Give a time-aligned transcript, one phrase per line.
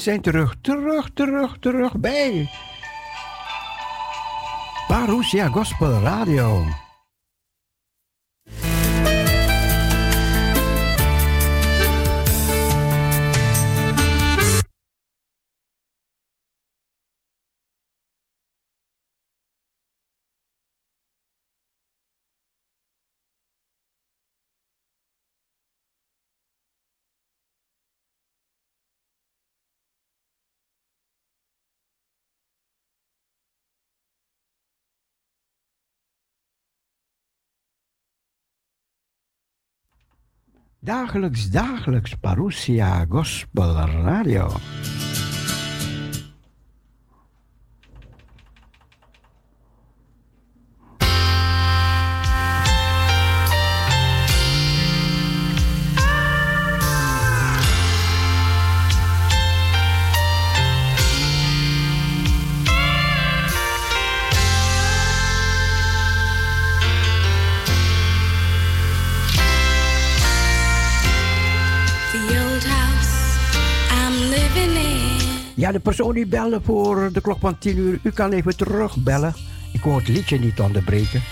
[0.00, 2.50] zijn terug, terug, terug, terug bij
[4.88, 6.64] Parousia Gospel Radio.
[40.82, 44.50] Dagelijks, dagelijks Parousia Gospel Radio.
[75.96, 79.34] Persoon die belde voor de klok van 10 uur, u kan even terugbellen.
[79.72, 81.22] Ik wil het liedje niet onderbreken.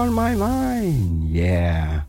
[0.00, 1.28] On my mind.
[1.28, 2.02] Yeah.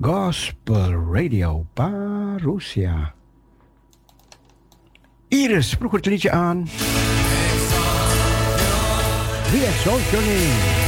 [0.00, 3.14] Gospel Radio Parousia.
[5.28, 6.68] Iris, vroeg het liedje aan.
[9.50, 10.81] Wie exalt your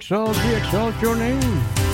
[0.00, 1.89] exalt, we exalt your name.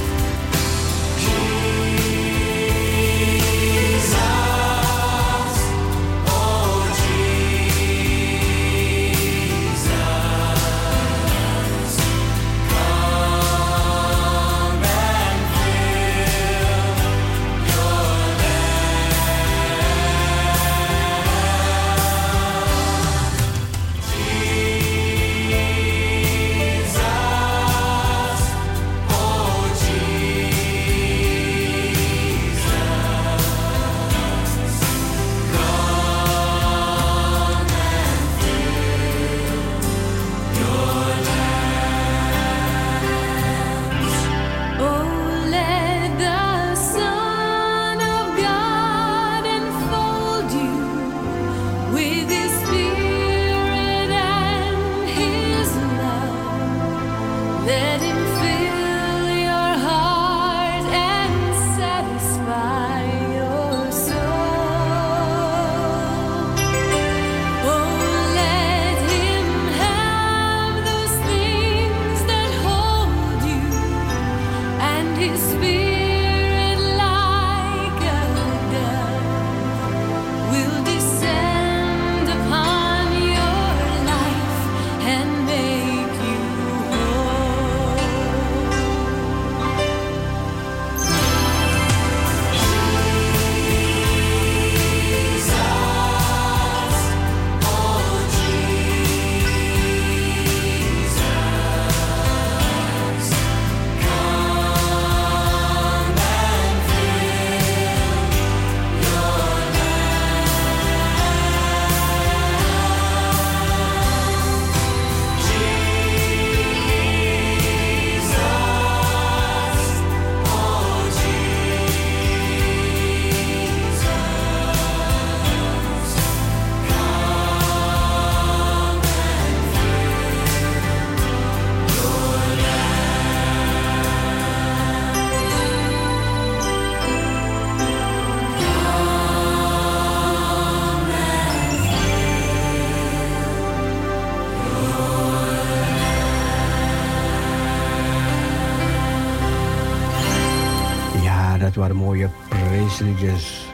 [151.96, 153.66] Mooie prijsliedjes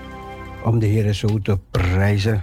[0.64, 2.40] om de Heer zo te prijzen.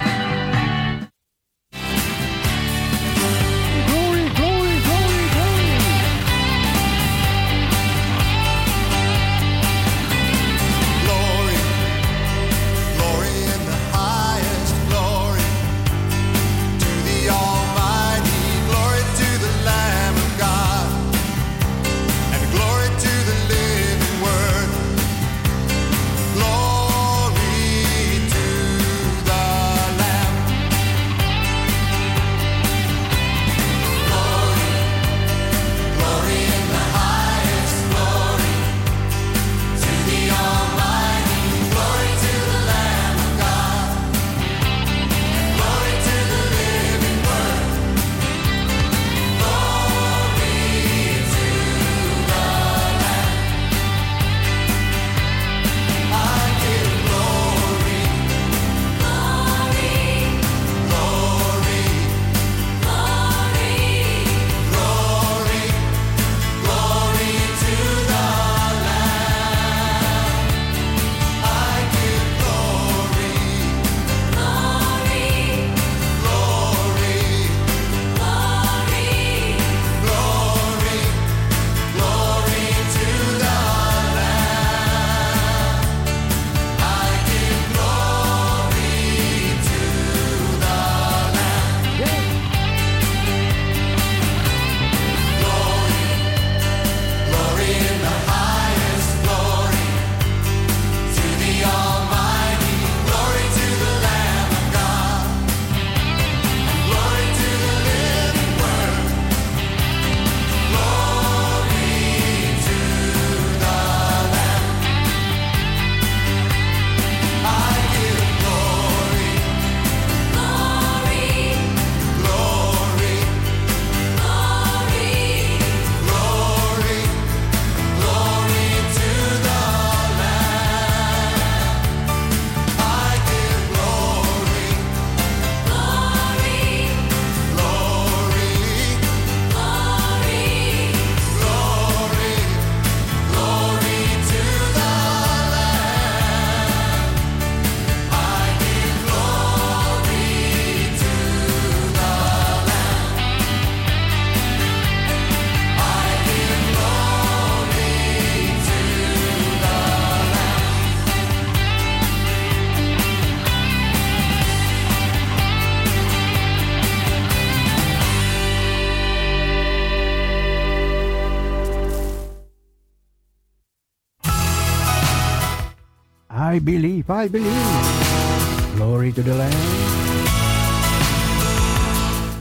[177.12, 178.76] I believe.
[178.76, 179.52] Glory to the Lamb.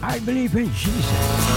[0.02, 1.47] I believe in Jesus.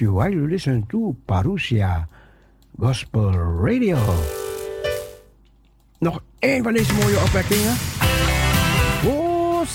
[0.00, 2.08] You while you listen to Parousia
[2.78, 3.32] Gospel
[3.62, 3.98] Radio.
[5.98, 7.74] Nog één van deze mooie opwekkingen.
[9.06, 9.66] Oh,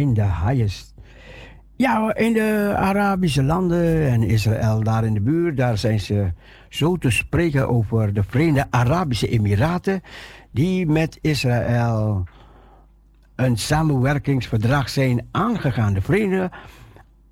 [0.00, 0.94] in de highest.
[1.76, 6.32] Ja, in de Arabische landen en Israël, daar in de buurt, daar zijn ze
[6.68, 10.02] zo te spreken over de Verenigde Arabische Emiraten,
[10.50, 12.24] die met Israël
[13.34, 15.94] een samenwerkingsverdrag zijn aangegaan.
[15.94, 16.50] De Verenigde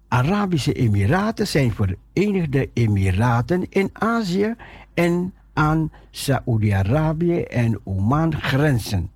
[0.09, 4.55] Arabische Emiraten zijn Verenigde Emiraten in Azië
[4.95, 9.11] en aan Saoedi-Arabië en Oman grenzen.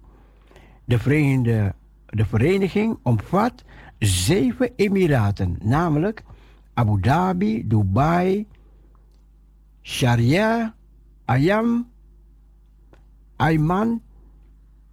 [0.85, 1.75] De Verenigde
[2.12, 3.64] de vereniging omvat
[3.98, 6.22] zeven emiraten, namelijk
[6.75, 8.46] Abu Dhabi, Dubai,
[9.83, 10.75] Sharia,
[11.25, 11.88] Ayam,
[13.37, 14.03] Ayman,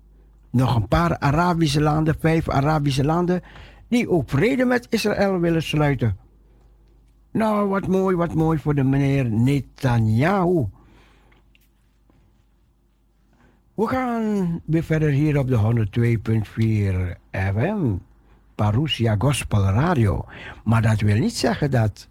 [0.49, 3.41] nog een paar Arabische landen, vijf Arabische landen,
[3.87, 6.17] die ook vrede met Israël willen sluiten.
[7.31, 10.65] Nou, wat mooi, wat mooi voor de meneer Netanyahu.
[13.73, 15.87] We gaan weer verder hier op de
[17.15, 17.95] 102.4 FM,
[18.55, 20.25] Parousia Gospel Radio.
[20.63, 22.07] Maar dat wil niet zeggen dat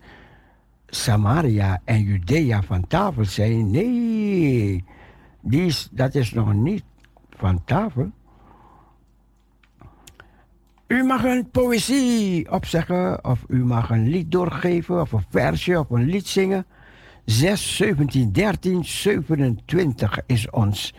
[0.91, 3.71] Samaria en Judea van tafel zijn.
[3.71, 4.85] Nee,
[5.41, 6.85] die dat is nog niet
[7.31, 8.11] van tafel.
[10.87, 15.91] U mag een poëzie opzeggen, of u mag een lied doorgeven, of een versje, of
[15.91, 16.67] een lied zingen.
[17.25, 20.95] 6 17 13 27 is ons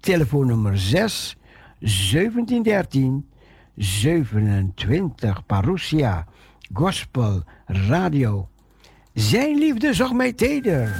[0.00, 1.36] telefoonnummer 6
[1.80, 3.28] 17 13
[3.76, 6.26] 27 Parousia
[6.72, 8.48] Gospel Radio.
[9.18, 10.94] Zijn liefde zag mij teder.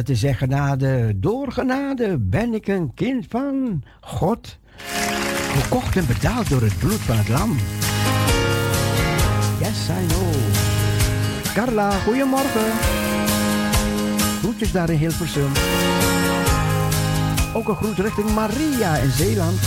[0.00, 4.58] Dat is zeggen genade, door genade ben ik een kind van God.
[5.58, 7.56] Gekocht en betaald door het bloed van het lam.
[9.58, 10.32] Yes, I know.
[11.54, 12.70] Carla, goedemorgen.
[14.38, 15.52] Groetjes daar in Hilversum.
[17.54, 19.58] ook een groet richting Maria in Zeeland.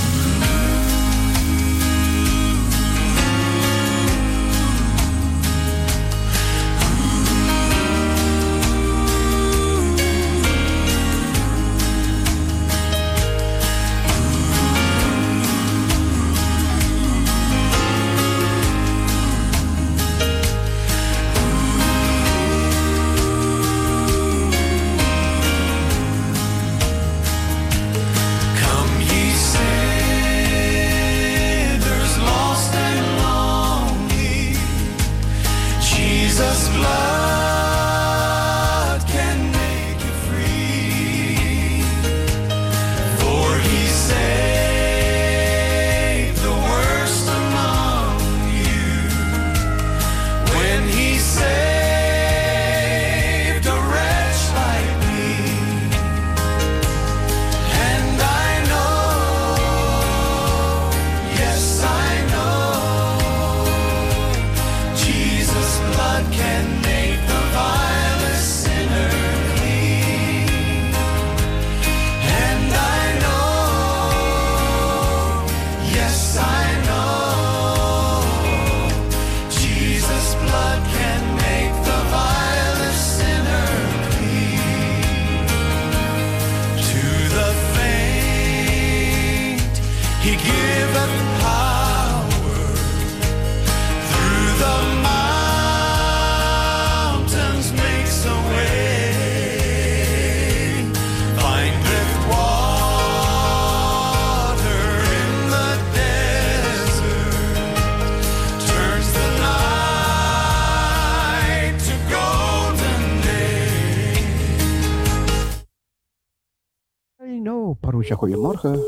[118.12, 118.80] Goedemorgen.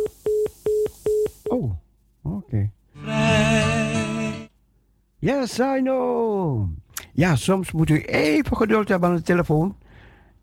[1.43, 1.71] Oh,
[2.23, 2.71] oké.
[5.19, 6.67] Yes, I know.
[7.13, 9.75] Ja, soms moet u even geduld hebben aan de telefoon.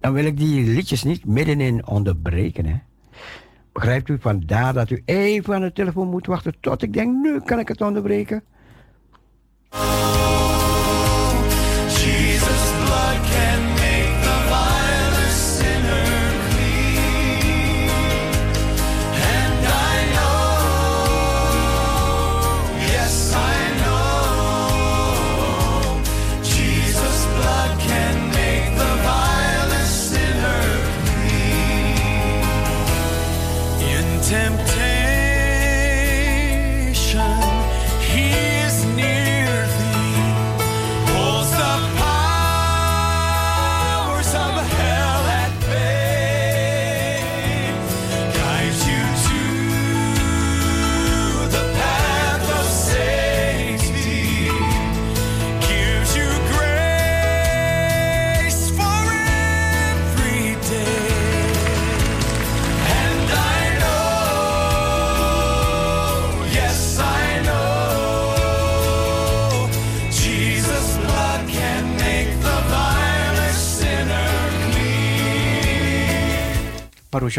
[0.01, 2.77] Dan wil ik die liedjes niet middenin onderbreken, hè.
[3.73, 4.19] Begrijpt u?
[4.21, 7.69] Vandaar dat u even aan de telefoon moet wachten tot ik denk, nu kan ik
[7.69, 8.45] het onderbreken.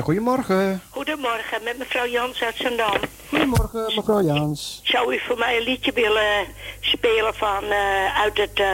[0.01, 0.81] Goedemorgen.
[0.89, 2.99] Goedemorgen, met mevrouw Jans uit Zandam.
[3.29, 4.81] Goedemorgen, mevrouw Jans.
[4.83, 6.45] Zou u voor mij een liedje willen
[6.79, 8.67] spelen van uh, uit het uh,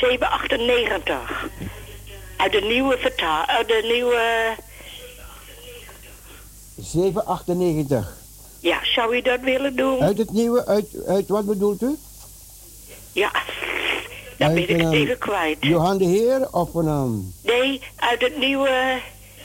[0.00, 1.48] 798?
[2.36, 4.54] Uit de nieuwe vertaal, uit de nieuwe...
[6.76, 8.16] 798.
[8.60, 10.00] Ja, zou u dat willen doen?
[10.00, 11.96] Uit het nieuwe, uit, uit wat bedoelt u?
[13.12, 13.30] Ja,
[14.38, 15.56] dan ben ik het even kwijt.
[15.60, 16.86] Johan de Heer of een...
[16.86, 17.34] Um...
[17.42, 19.00] Nee, uit het nieuwe...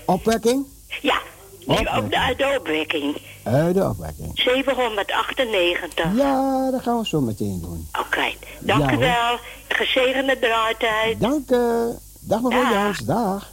[0.06, 0.66] Opwekking?
[1.02, 1.22] Ja,
[1.66, 2.16] opwekking.
[2.16, 3.18] uit de opwekking.
[3.44, 4.32] Uit de opwekking.
[4.34, 6.06] 798.
[6.16, 7.88] Ja, dat gaan we zo meteen doen.
[8.00, 9.38] Oké, dank u wel.
[9.68, 11.20] Gezegende draaitijd.
[11.20, 11.92] Dank u.
[12.20, 13.52] Dag mevrouw Jans, dag.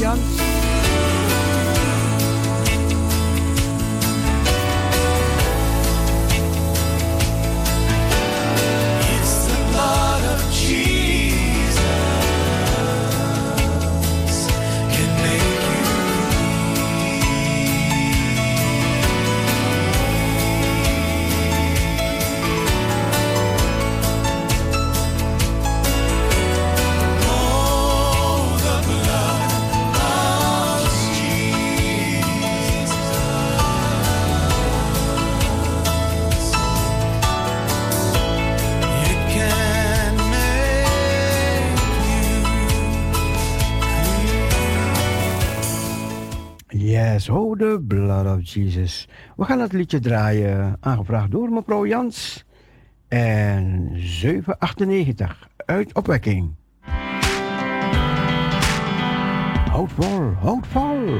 [0.00, 0.33] Nou,
[47.14, 47.28] Jans.
[47.28, 49.08] Oh, the blood of Jesus.
[49.36, 52.44] We gaan het liedje draaien, aangevraagd door mevrouw Jans.
[53.08, 56.54] En 798, uit opwekking.
[59.70, 61.18] Houd vol, houd vol.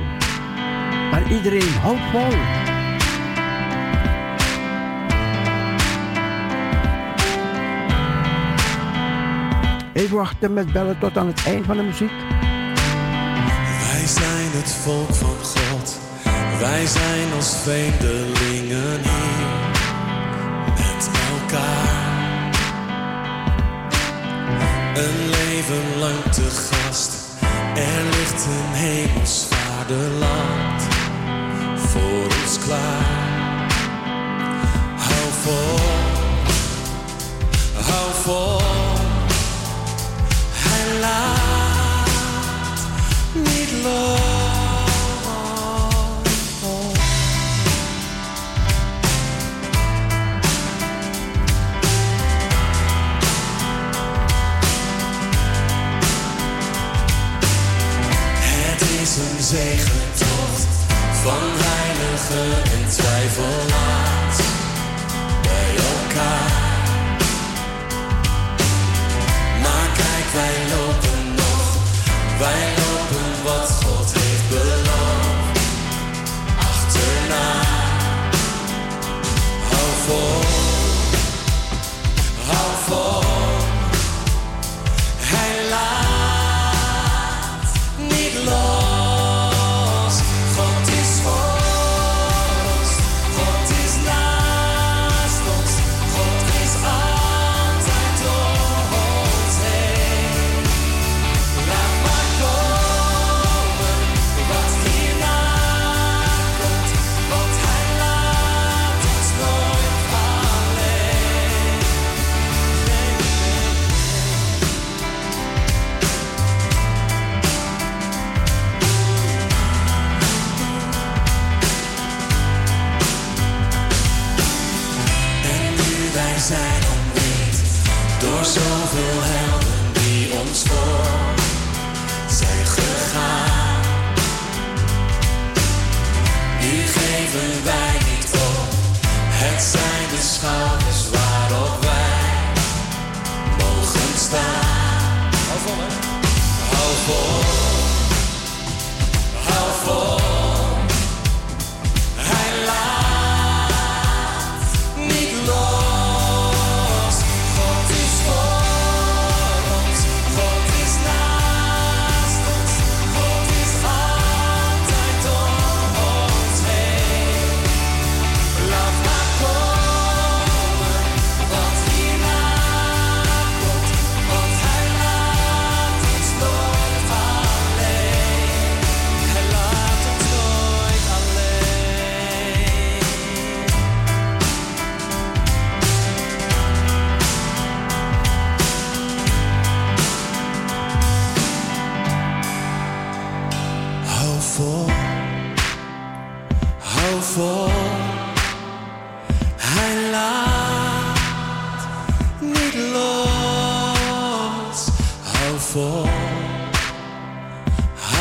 [1.13, 2.39] En iedereen, houd vol.
[9.93, 12.13] Even wachten met bellen tot aan het eind van de muziek.
[13.91, 15.64] Wij zijn het volk van God.
[16.65, 19.47] Wij zijn als vreemdelingen hier
[20.77, 22.53] met elkaar.
[24.95, 27.13] Een leven lang te gast.
[27.75, 29.47] Er ligt een hemels
[31.77, 33.69] voor ons klaar.
[34.97, 35.79] Hou vol,
[37.75, 38.61] hou vol.
[40.53, 42.09] Hij laat
[43.33, 44.34] niet los.
[59.55, 60.67] Zegentocht
[61.23, 64.39] van heiligen en twijfelaars
[65.43, 66.53] bij elkaar.
[69.63, 71.77] Maar kijk, wij lopen nog,
[72.39, 72.74] wij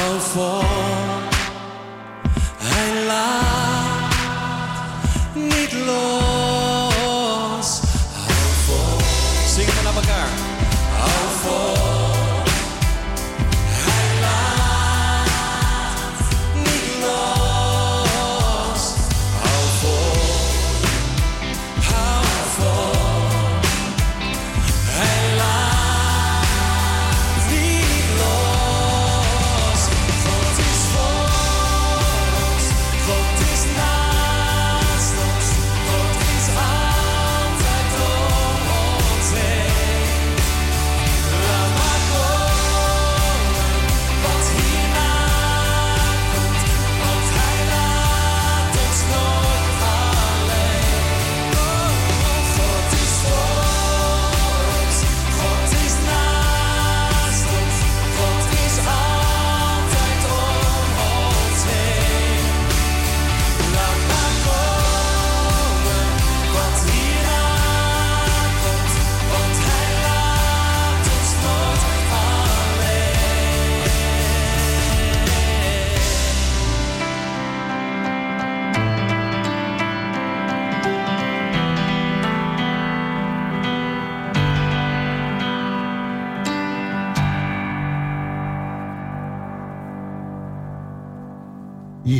[0.03, 1.22] hou vol.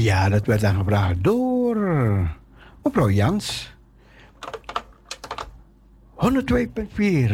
[0.04, 1.78] Ja, dat werd dan gevraagd door
[2.84, 3.76] mevrouw Jans.
[6.16, 6.26] 102.4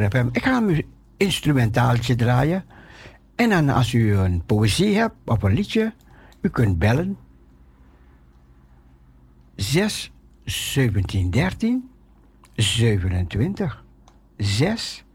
[0.09, 0.27] FM.
[0.31, 0.85] Ik ga een
[1.17, 2.65] instrumentaaltje draaien.
[3.35, 5.93] En dan als u een poëzie hebt of een liedje,
[6.41, 7.17] u kunt bellen.
[9.55, 10.11] 6
[10.43, 11.89] 17 13
[12.53, 13.83] 27.
[14.37, 15.05] 6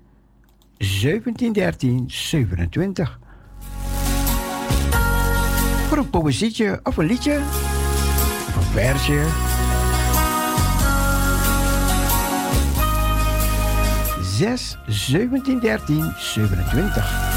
[0.78, 3.18] 17 13 27.
[5.94, 7.38] Voor een poëzietje of een liedje
[8.48, 9.22] of een versje.
[14.22, 17.33] 6 17 13 27.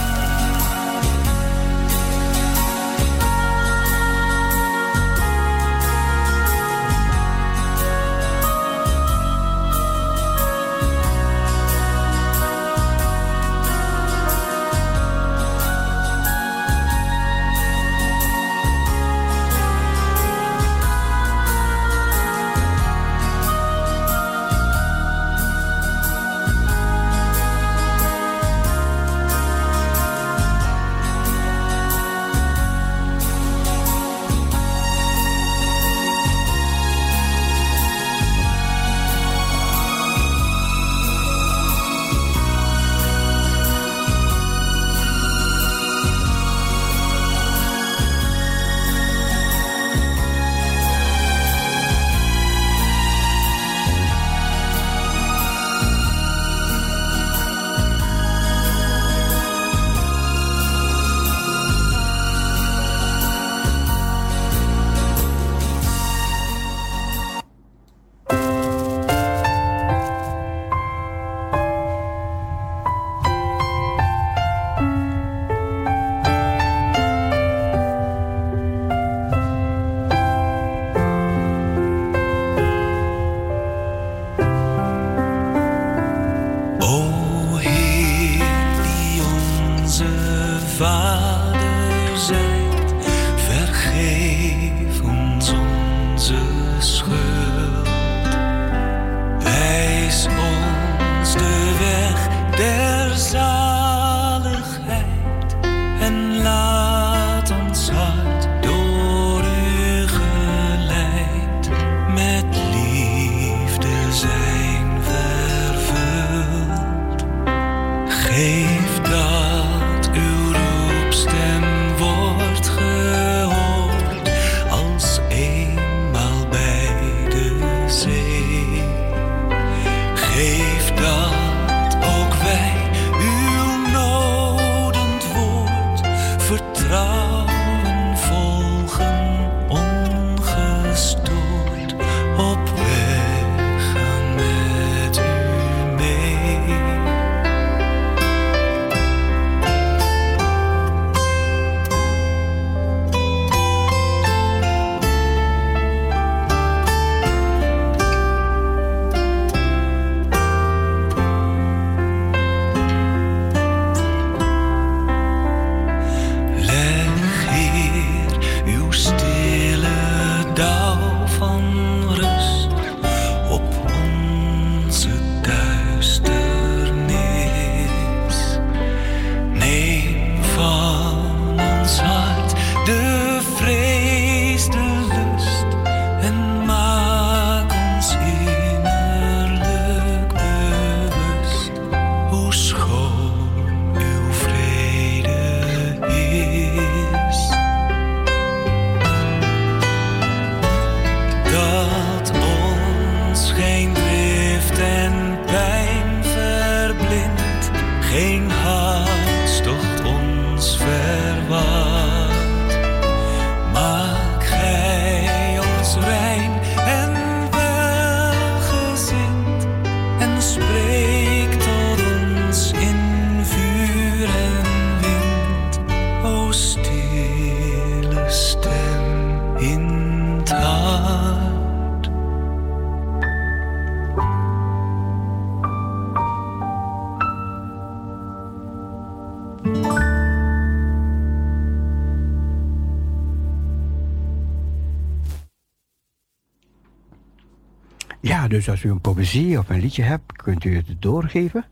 [248.68, 251.66] Dus als u een poëzie of een liedje hebt, kunt u het doorgeven.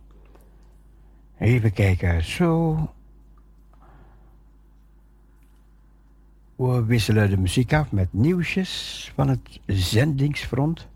[1.40, 2.78] Even kijken, zo.
[6.56, 10.88] We wisselen de muziek af met nieuwsjes van het zendingsfront.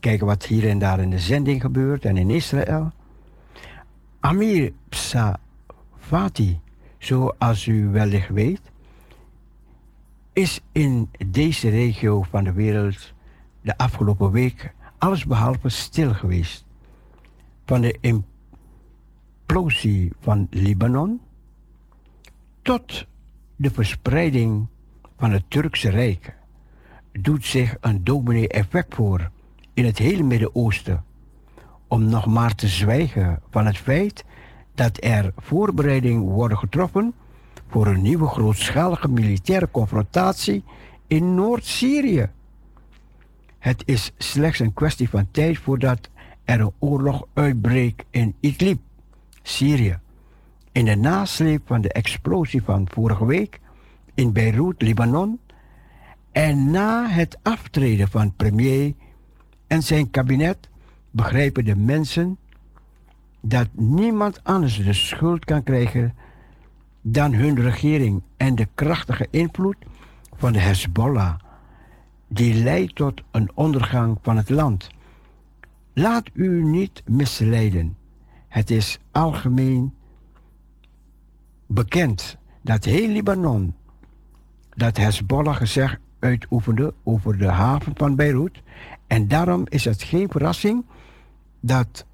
[0.00, 2.92] Kijken wat hier en daar in de zending gebeurt en in Israël.
[4.20, 6.60] Amir Psafati,
[6.98, 8.60] zoals u wellicht weet,
[10.32, 13.12] is in deze regio van de wereld
[13.60, 16.64] de afgelopen week allesbehalve stil geweest.
[17.66, 17.98] Van de
[19.46, 21.20] implosie van Libanon
[22.62, 23.06] tot
[23.56, 24.66] de verspreiding
[25.16, 26.34] van het Turkse Rijk
[27.12, 29.30] doet zich een dominee-effect voor
[29.74, 31.04] in het hele Midden-Oosten.
[31.86, 34.24] Om nog maar te zwijgen van het feit
[34.74, 37.14] dat er voorbereidingen worden getroffen
[37.68, 40.64] voor een nieuwe grootschalige militaire confrontatie
[41.06, 42.30] in Noord-Syrië.
[43.62, 46.08] Het is slechts een kwestie van tijd voordat
[46.44, 48.80] er een oorlog uitbreekt in Idlib,
[49.42, 49.98] Syrië.
[50.72, 53.60] In de nasleep van de explosie van vorige week
[54.14, 55.40] in Beirut, Libanon,
[56.32, 58.92] en na het aftreden van premier
[59.66, 60.68] en zijn kabinet
[61.10, 62.38] begrijpen de mensen
[63.40, 66.14] dat niemand anders de schuld kan krijgen
[67.00, 69.76] dan hun regering en de krachtige invloed
[70.36, 71.34] van de Hezbollah,
[72.32, 74.90] die leidt tot een ondergang van het land.
[75.92, 77.96] Laat u niet misleiden.
[78.48, 79.94] Het is algemeen
[81.66, 83.74] bekend dat heel Libanon
[84.70, 88.62] dat Hezbollah gezegd uitoefende over de haven van Beirut.
[89.06, 90.84] En daarom is het geen verrassing
[91.60, 92.06] dat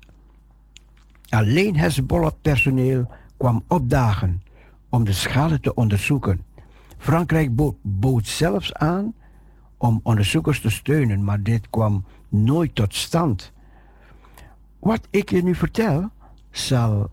[1.29, 4.43] alleen Hezbollah-personeel kwam opdagen
[4.89, 6.41] om de schade te onderzoeken.
[6.97, 7.51] Frankrijk
[7.83, 9.15] bood zelfs aan
[9.79, 13.53] om onderzoekers te steunen, maar dit kwam nooit tot stand.
[14.79, 16.11] Wat ik je nu vertel,
[16.51, 17.11] zal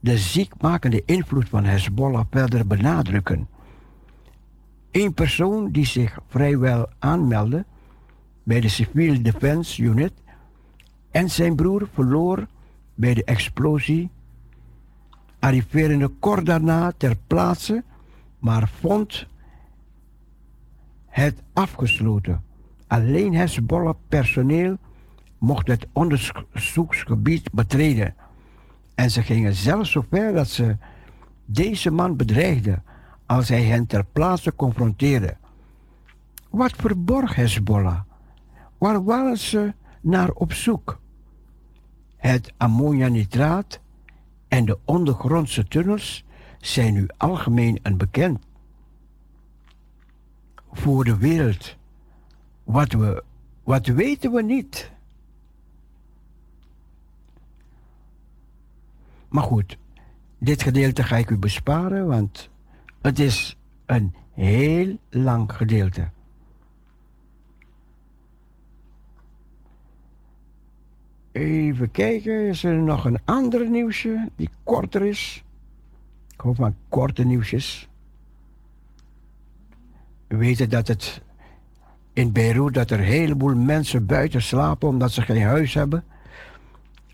[0.00, 3.48] de ziekmakende invloed van Hezbollah verder benadrukken.
[4.90, 7.64] Een persoon die zich vrijwel aanmeldde
[8.42, 10.12] bij de Civil Defense Unit
[11.10, 12.46] en zijn broer verloor
[12.94, 14.10] bij de explosie,
[15.38, 17.84] arriveerde kort daarna ter plaatse,
[18.38, 19.26] maar vond
[21.18, 22.42] het afgesloten.
[22.86, 24.76] Alleen Hezbollah personeel
[25.38, 28.14] mocht het onderzoeksgebied betreden.
[28.94, 30.76] En ze gingen zelfs zover dat ze
[31.44, 32.82] deze man bedreigden
[33.26, 35.36] als hij hen ter plaatse confronteerde.
[36.50, 38.00] Wat verborg Hezbollah?
[38.78, 41.00] Waar waren ze naar op zoek?
[42.16, 43.80] Het ammonianitraat
[44.48, 46.24] en de ondergrondse tunnels
[46.60, 48.46] zijn nu algemeen een bekend
[50.78, 51.76] voor de wereld.
[52.64, 53.22] Wat, we,
[53.62, 54.90] wat weten we niet?
[59.28, 59.78] Maar goed,
[60.38, 62.50] dit gedeelte ga ik u besparen, want
[63.00, 63.56] het is
[63.86, 66.10] een heel lang gedeelte.
[71.32, 75.44] Even kijken, is er nog een ander nieuwsje die korter is?
[76.32, 77.88] Ik hoop maar korte nieuwsjes.
[80.28, 81.20] We weten dat het
[82.12, 86.04] in Beirut dat er een heleboel mensen buiten slapen omdat ze geen huis hebben.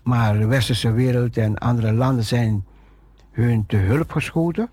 [0.03, 2.65] Maar de westerse wereld en andere landen zijn
[3.31, 4.69] hun te hulp geschoten.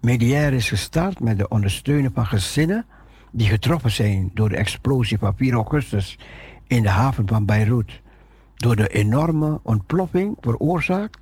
[0.00, 2.86] Mediair is gestart met de ondersteuning van gezinnen
[3.30, 6.18] die getroffen zijn door de explosie van 4 augustus
[6.66, 8.00] in de haven van Beirut.
[8.54, 11.18] Door de enorme ontploffing veroorzaakt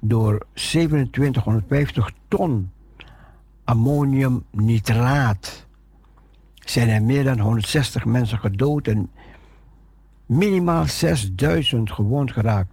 [0.00, 2.70] door 2750 ton
[3.68, 5.66] ammoniumnitraat
[6.58, 9.10] zijn er meer dan 160 mensen gedood en
[10.26, 12.72] minimaal 6000 gewond geraakt.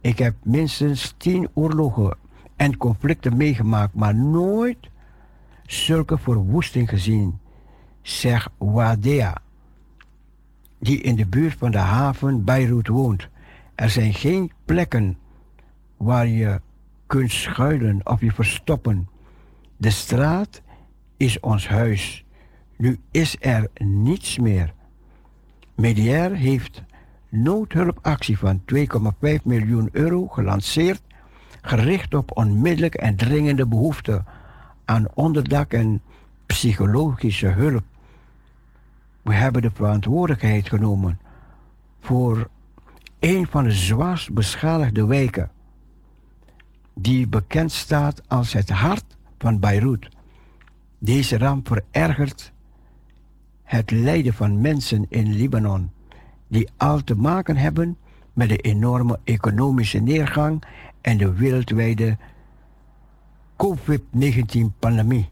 [0.00, 2.16] Ik heb minstens 10 oorlogen
[2.56, 4.78] en conflicten meegemaakt, maar nooit
[5.66, 7.38] zulke verwoesting gezien,
[8.02, 9.36] zegt Wadea,
[10.78, 13.28] die in de buurt van de haven Beirut woont.
[13.74, 15.18] Er zijn geen plekken
[15.96, 16.60] waar je
[17.06, 19.08] kunt schuilen of je verstoppen.
[19.84, 20.62] De straat
[21.16, 22.24] is ons huis.
[22.76, 24.72] Nu is er niets meer.
[25.74, 26.82] Mediair heeft
[27.28, 31.00] noodhulpactie van 2,5 miljoen euro gelanceerd
[31.62, 34.24] gericht op onmiddellijke en dringende behoeften
[34.84, 36.02] aan onderdak en
[36.46, 37.84] psychologische hulp.
[39.22, 41.20] We hebben de verantwoordelijkheid genomen
[42.00, 42.48] voor
[43.18, 45.50] een van de zwaarst beschadigde wijken,
[46.94, 49.13] die bekend staat als het hart
[49.44, 50.08] van Beirut.
[50.98, 52.52] Deze ramp verergert
[53.62, 55.90] het lijden van mensen in Libanon,
[56.48, 57.98] die al te maken hebben
[58.32, 60.62] met de enorme economische neergang
[61.00, 62.16] en de wereldwijde
[63.56, 65.28] COVID-19-pandemie.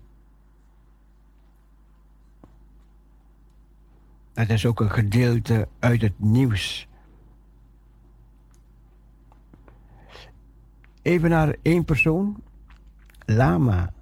[4.33, 6.89] Dat is ook een gedeelte uit het nieuws.
[11.03, 12.43] Even naar één persoon.
[13.27, 13.93] Lama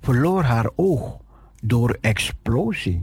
[0.00, 1.16] verloor haar oog
[1.62, 3.00] door explosie.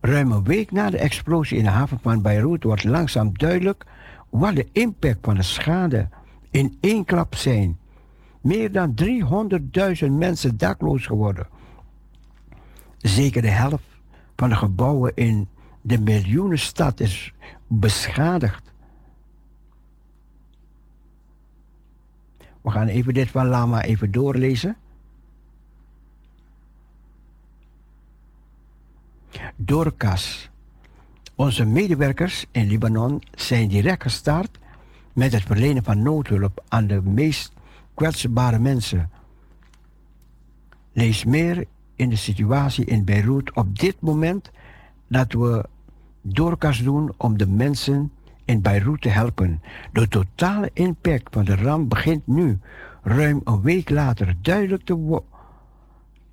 [0.00, 3.84] Ruim een week na de explosie in de haven van Beirut wordt langzaam duidelijk
[4.30, 6.08] wat de impact van de schade
[6.50, 7.78] in één klap zijn.
[8.40, 8.94] Meer dan
[10.04, 11.46] 300.000 mensen dakloos geworden.
[12.98, 13.84] Zeker de helft
[14.36, 15.48] van de gebouwen in
[15.80, 17.32] de miljoenenstad is
[17.66, 18.72] beschadigd.
[22.60, 24.76] We gaan even dit van Lama even doorlezen.
[29.56, 30.50] Dorcas.
[31.34, 34.58] Onze medewerkers in Libanon zijn direct gestart
[35.12, 37.52] met het verlenen van noodhulp aan de meest
[37.94, 39.10] kwetsbare mensen.
[40.92, 41.64] Lees meer
[41.96, 44.50] in de situatie in Beirut op dit moment
[45.08, 45.64] dat we
[46.20, 48.12] Dorcas doen om de mensen
[48.44, 49.62] in Beirut te helpen.
[49.92, 52.58] De totale impact van de ramp begint nu,
[53.02, 55.22] ruim een week later, duidelijk te,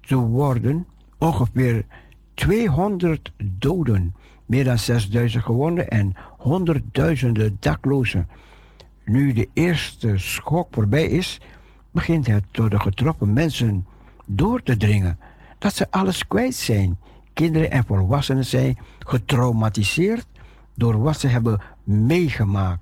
[0.01, 0.85] te worden.
[1.17, 1.85] Ongeveer
[2.41, 4.15] 200 doden,
[4.45, 8.27] meer dan 6000 gewonden en honderdduizenden daklozen.
[9.05, 11.41] Nu de eerste schok voorbij is,
[11.91, 13.85] begint het door de getroffen mensen
[14.25, 15.19] door te dringen
[15.57, 16.99] dat ze alles kwijt zijn.
[17.33, 20.25] Kinderen en volwassenen zijn getraumatiseerd
[20.75, 22.81] door wat ze hebben meegemaakt.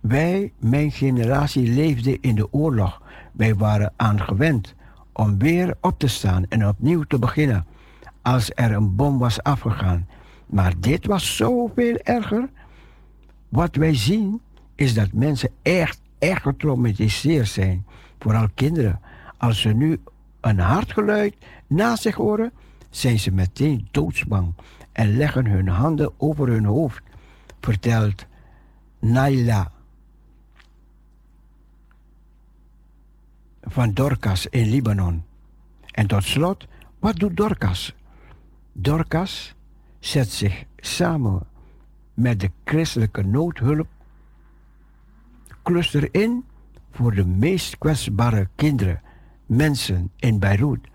[0.00, 3.02] Wij, mijn generatie, leefden in de oorlog.
[3.32, 4.74] Wij waren aangewend
[5.16, 7.66] om weer op te staan en opnieuw te beginnen
[8.22, 10.08] als er een bom was afgegaan.
[10.46, 12.48] Maar dit was zoveel erger.
[13.48, 14.40] Wat wij zien
[14.74, 17.86] is dat mensen echt, echt getraumatiseerd zijn.
[18.18, 19.00] Vooral kinderen.
[19.36, 20.00] Als ze nu
[20.40, 21.34] een hard geluid
[21.66, 22.52] naast zich horen,
[22.90, 24.54] zijn ze meteen doodsbang
[24.92, 27.02] en leggen hun handen over hun hoofd,
[27.60, 28.26] vertelt
[28.98, 29.70] Naila
[33.66, 35.24] van Dorcas in Libanon.
[35.90, 36.66] En tot slot,
[36.98, 37.94] wat doet Dorcas?
[38.72, 39.54] Dorcas
[39.98, 41.46] zet zich samen
[42.14, 43.88] met de christelijke noodhulp
[45.62, 46.44] cluster in
[46.90, 49.02] voor de meest kwetsbare kinderen,
[49.46, 50.88] mensen in Beirut.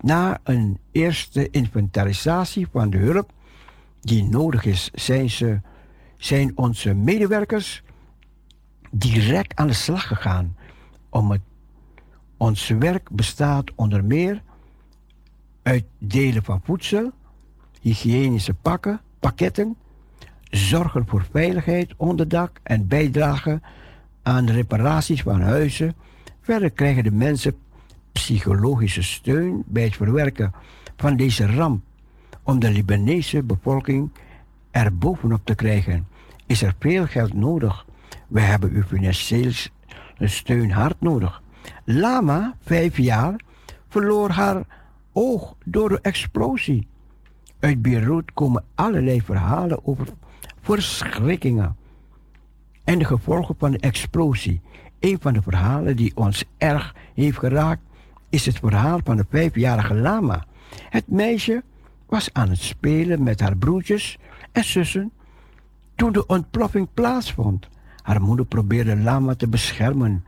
[0.00, 3.32] Na een eerste inventarisatie van de hulp
[4.00, 5.60] die nodig is, zijn, ze,
[6.16, 7.82] zijn onze medewerkers
[8.90, 10.56] direct aan de slag gegaan
[11.08, 11.40] om het
[12.42, 14.42] ons werk bestaat onder meer
[15.62, 17.10] uit delen van voedsel,
[17.80, 19.76] hygiënische pakken, pakketten,
[20.50, 23.62] zorgen voor veiligheid, onderdak en bijdragen
[24.22, 25.94] aan reparaties van huizen.
[26.40, 27.54] Verder krijgen de mensen
[28.12, 30.52] psychologische steun bij het verwerken
[30.96, 31.84] van deze ramp.
[32.42, 34.10] Om de Libanese bevolking
[34.70, 36.06] er bovenop te krijgen,
[36.46, 37.86] is er veel geld nodig.
[38.28, 39.52] We hebben uw financiële
[40.18, 41.41] steun hard nodig.
[41.84, 43.40] Lama, vijf jaar,
[43.88, 44.62] verloor haar
[45.12, 46.86] oog door de explosie.
[47.60, 50.06] Uit Beirut komen allerlei verhalen over
[50.60, 51.76] verschrikkingen
[52.84, 54.60] en de gevolgen van de explosie.
[55.00, 57.82] Een van de verhalen die ons erg heeft geraakt
[58.28, 60.44] is het verhaal van de vijfjarige Lama.
[60.88, 61.62] Het meisje
[62.06, 64.18] was aan het spelen met haar broertjes
[64.52, 65.12] en zussen
[65.94, 67.68] toen de ontploffing plaatsvond.
[68.02, 70.24] Haar moeder probeerde Lama te beschermen,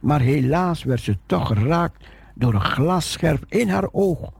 [0.00, 4.32] maar helaas werd ze toch geraakt door een glasscherf in haar oog.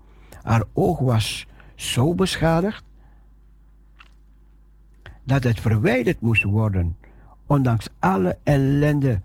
[0.43, 2.85] Haar oog was zo beschadigd
[5.25, 6.97] dat het verwijderd moest worden.
[7.47, 9.21] Ondanks alle ellende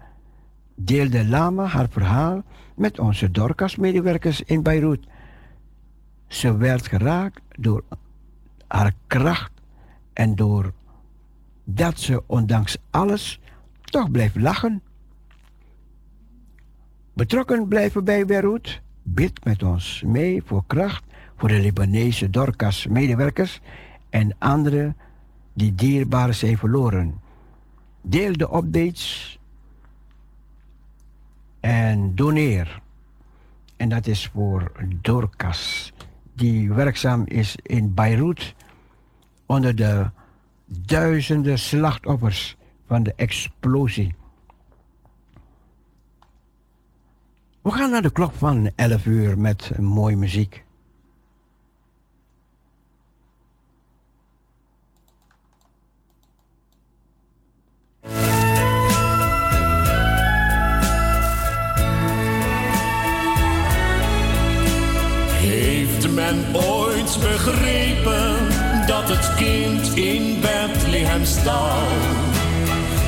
[0.75, 2.43] deelde Lama haar verhaal
[2.75, 5.07] met onze Dorcas-medewerkers in Beirut.
[6.27, 7.83] Ze werd geraakt door
[8.67, 9.51] haar kracht
[10.13, 10.73] en door
[11.63, 13.39] dat ze ondanks alles
[13.81, 14.81] toch blijft lachen.
[17.13, 21.03] Betrokken blijven bij Beirut, bid met ons mee voor kracht
[21.37, 23.59] voor de Libanese Dorcas-medewerkers
[24.09, 24.97] en anderen
[25.53, 27.19] die dierbaren zijn verloren.
[28.01, 29.39] Deel de updates
[31.59, 32.81] en doneer.
[33.77, 35.93] En dat is voor Dorcas,
[36.35, 38.55] die werkzaam is in Beirut
[39.45, 40.09] onder de
[40.65, 42.57] duizenden slachtoffers
[42.87, 44.15] van de explosie.
[47.63, 50.63] We gaan naar de klok van 11 uur met mooie muziek.
[65.31, 68.47] Heeft men ooit begrepen
[68.87, 71.87] dat het kind in Bethlehem stal?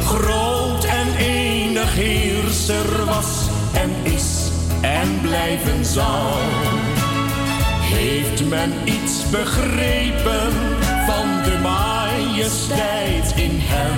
[0.03, 3.89] Groot en enig heerser was en
[4.81, 6.37] en blijven zal.
[7.81, 10.51] Heeft men iets begrepen
[11.05, 13.97] van de majesteit in hem?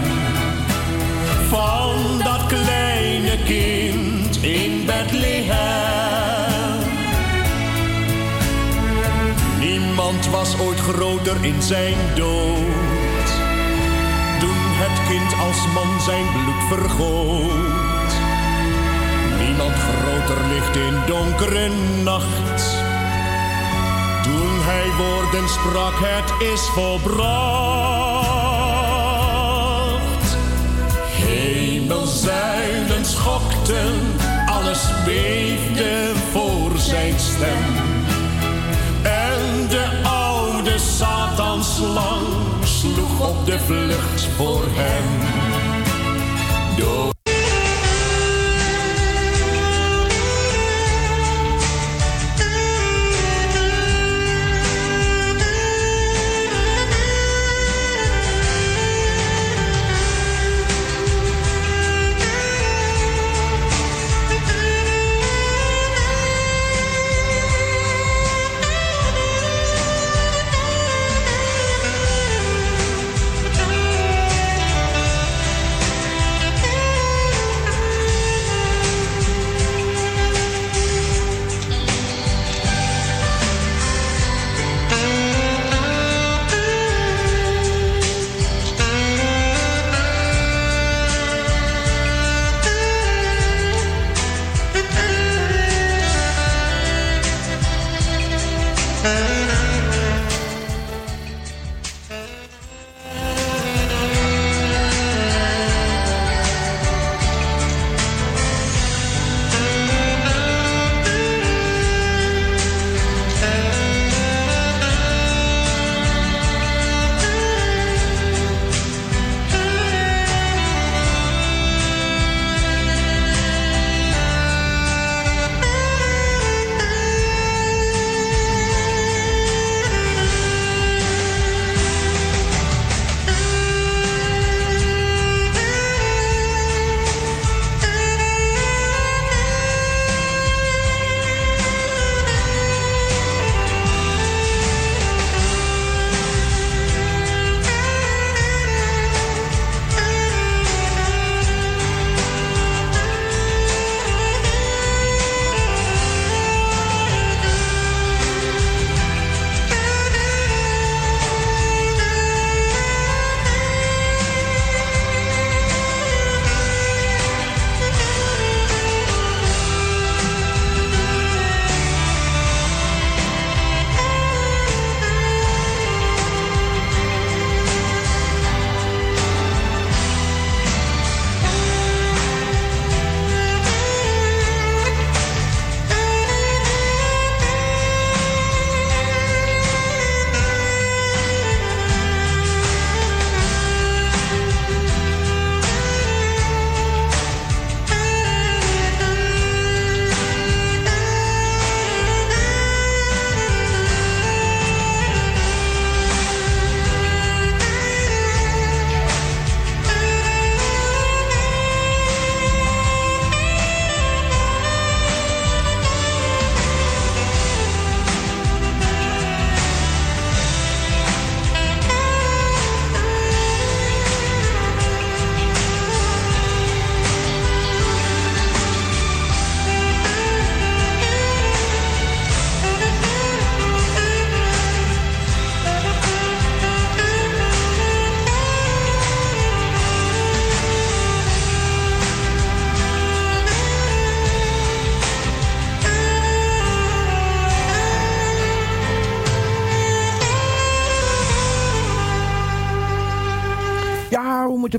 [1.50, 6.38] Van dat kleine kind in Bethlehem.
[9.60, 13.28] Niemand was ooit groter in zijn dood.
[14.40, 17.97] Toen het kind als man zijn bloed vergoot.
[19.40, 21.70] Niemand groter ligt in donkere
[22.04, 22.86] nacht
[24.28, 27.18] toen hij woorden sprak, het is volbracht.
[31.06, 33.94] Hemelzuilen schokten,
[34.46, 37.76] alles beefde voor zijn stem.
[39.04, 42.28] En de oude Satanslang
[42.64, 45.06] sloeg op de vlucht voor hem.
[46.78, 47.17] Door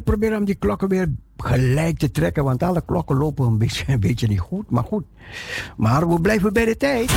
[0.08, 2.44] proberen om die klokken weer gelijk te trekken.
[2.44, 4.70] Want alle klokken lopen een beetje, een beetje niet goed.
[4.70, 5.04] Maar goed.
[5.76, 7.12] Maar we blijven bij de tijd.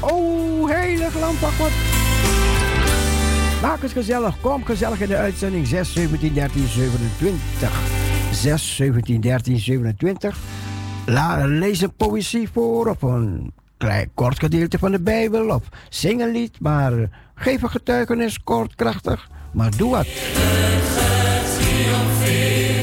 [0.00, 1.70] Oh, heilig lamp wat.
[3.62, 4.40] Maak het gezellig.
[4.40, 7.72] Kom gezellig in de uitzending 6, 17, 13, 27.
[8.32, 10.38] 6, 17, 13, 27.
[11.06, 16.20] La, lees een poëzie voor of een klein, kort gedeelte van de Bijbel of zing
[16.20, 16.92] een lied, maar
[17.34, 20.06] geef een getuigenis kort, krachtig, maar doe wat.
[21.60, 22.77] We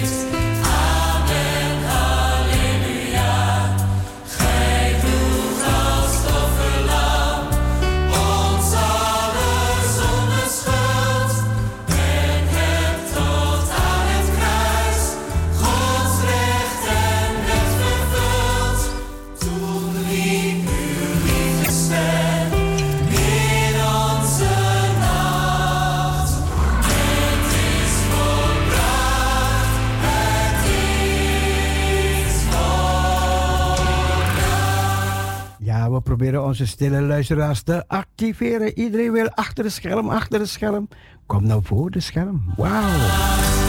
[36.06, 38.80] proberen onze stille luisteraars te activeren.
[38.80, 40.88] Iedereen wil achter het scherm, achter het scherm.
[41.26, 42.53] Kom nou voor de scherm.
[42.58, 43.64] Wauw.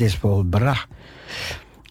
[0.00, 0.88] Het is volbracht.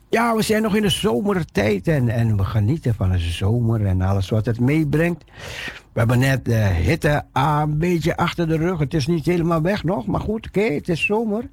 [0.09, 4.01] Ja, we zijn nog in de zomertijd en, en we genieten van de zomer en
[4.01, 5.23] alles wat het meebrengt.
[5.93, 8.79] We hebben net de hitte een beetje achter de rug.
[8.79, 11.43] Het is niet helemaal weg nog, maar goed, oké, het is zomer.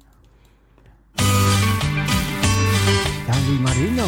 [3.61, 4.05] Marino.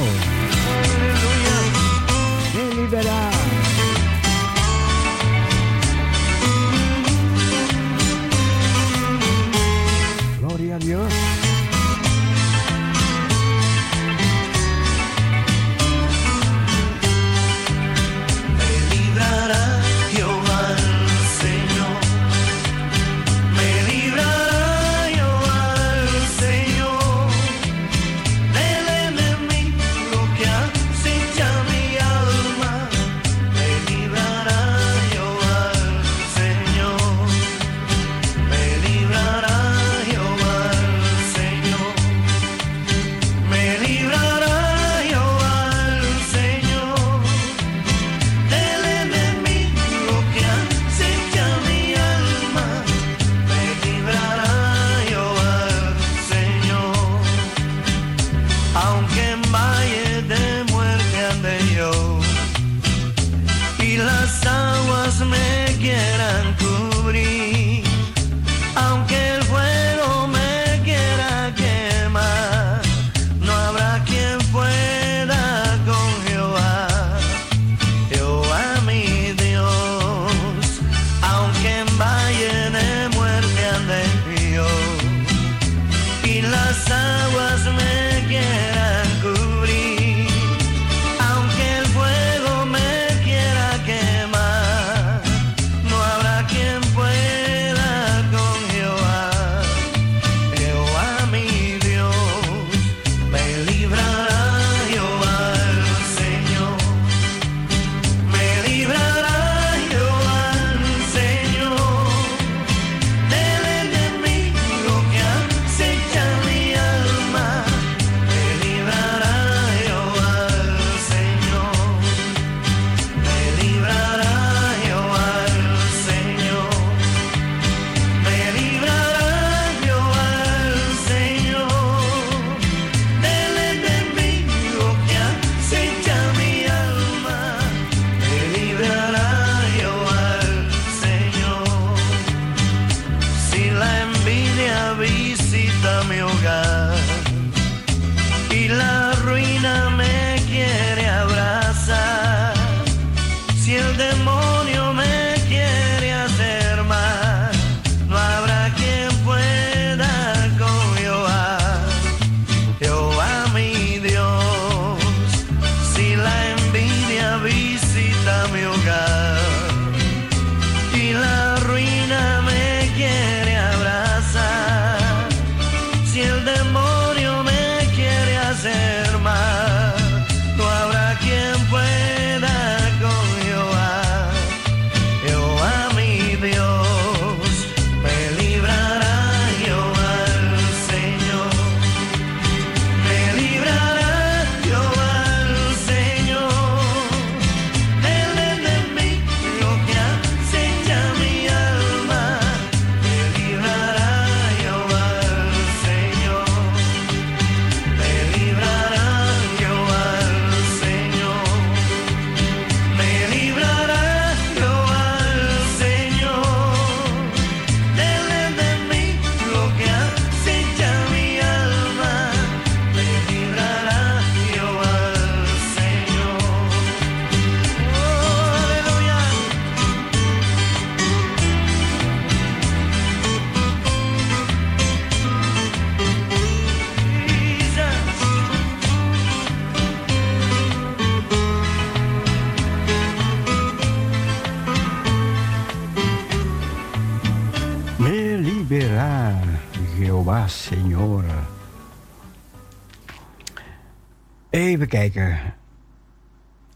[254.49, 255.53] Even kijken.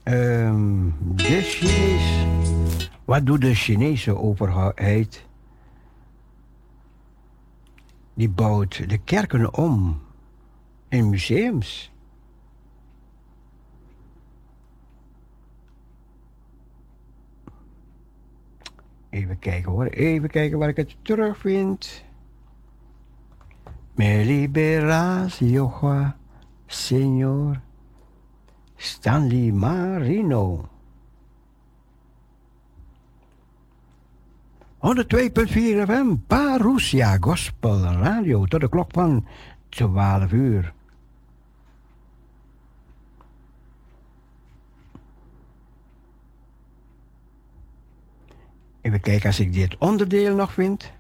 [0.04, 2.26] Um, de.
[3.06, 5.26] Wat doet de Chinese overheid?
[8.14, 10.02] Die bouwt de kerken om
[10.90, 11.92] in museums.
[19.10, 22.03] Even kijken hoor, even kijken waar ik het terugvind.
[23.96, 26.16] Me liberas, Jehová,
[26.68, 27.62] Señor.
[28.78, 30.70] Stanley Marino.
[34.82, 39.26] 102.4 FM, Parousia Gospel Radio, tot de klok van
[39.70, 40.74] 12 uur.
[48.82, 50.92] Even kijken als ik dit onderdeel nog vind.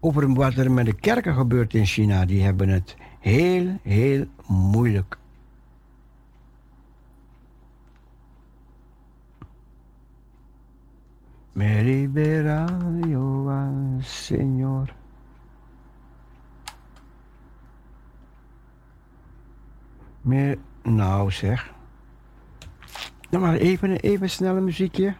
[0.00, 5.18] Over wat er met de kerken gebeurt in China, die hebben het heel, heel moeilijk.
[11.52, 12.66] Me libera,
[14.00, 14.94] Señor.
[20.20, 21.72] Meer, nou zeg.
[23.30, 25.14] Dan maar even, even snel een muziekje.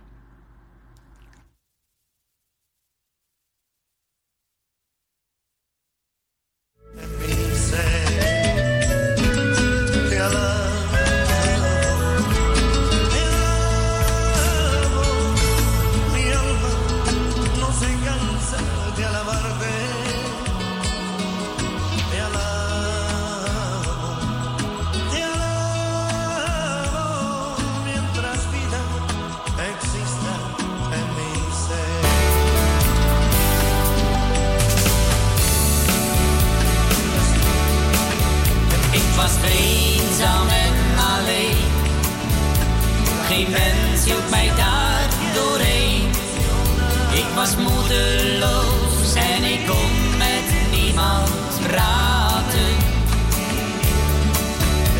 [47.39, 51.31] was moedeloos en ik kon met niemand
[51.66, 52.73] praten.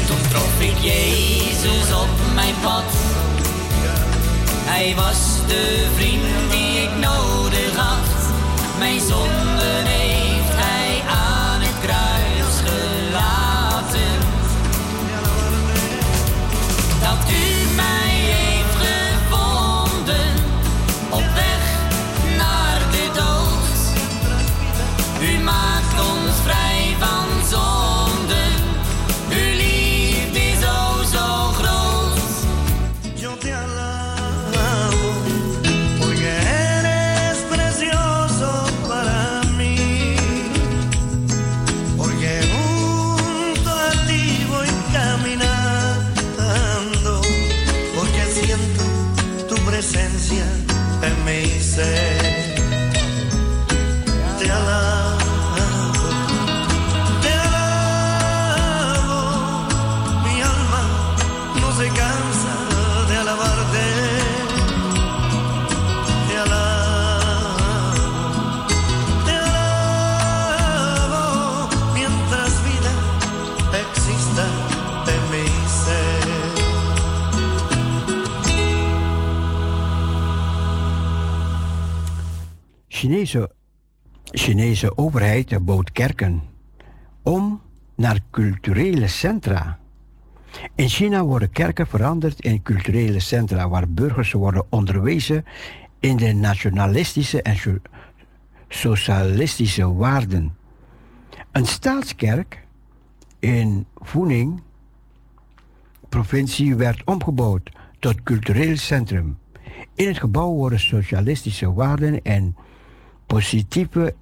[0.07, 2.85] Toen trof ik Jezus op mijn pad.
[4.65, 8.33] Hij was de vriend die ik nodig had,
[8.79, 9.48] mijn zon
[50.29, 50.68] Chinese,
[84.79, 86.43] Chinese overheid bouwt kerken
[87.23, 87.61] om
[87.95, 89.79] naar culturele centra.
[90.75, 95.45] In China worden kerken veranderd in culturele centra waar burgers worden onderwezen
[96.01, 97.83] in de nationalistische en
[98.69, 100.57] socialistische waarden.
[101.53, 102.65] Een staatskerk
[103.39, 104.63] in Funing,
[106.09, 109.39] provincie, werd omgebouwd tot cultureel centrum.
[109.95, 112.57] In het gebouw worden socialistische waarden en
[113.29, 114.15] positieve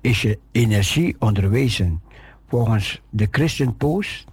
[0.53, 2.03] energie onderwezen,
[2.49, 4.25] volgens de Christian Post,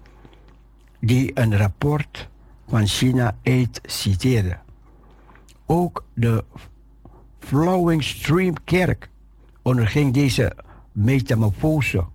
[0.99, 2.29] die een rapport
[2.67, 4.57] van China Aid citeerde.
[5.65, 6.43] Ook de
[7.39, 9.09] Flowing Stream Kerk
[9.61, 10.55] onderging deze
[10.91, 12.05] metamorfose.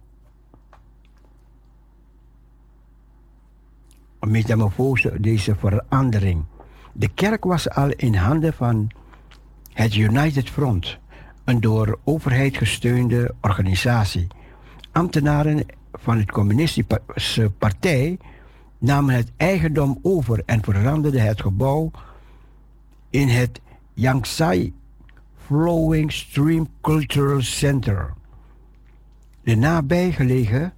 [4.20, 6.44] Metamorfose, deze verandering.
[6.92, 8.90] De kerk was al in handen van
[9.72, 10.98] het United Front
[11.48, 14.26] een door overheid gesteunde organisatie.
[14.92, 18.18] Ambtenaren van het Communistische Partij
[18.78, 21.90] namen het eigendom over en veranderden het gebouw
[23.10, 23.60] in het
[23.94, 24.74] Yangsai
[25.36, 28.12] Flowing Stream Cultural Center.
[29.42, 30.72] De nabijgelegen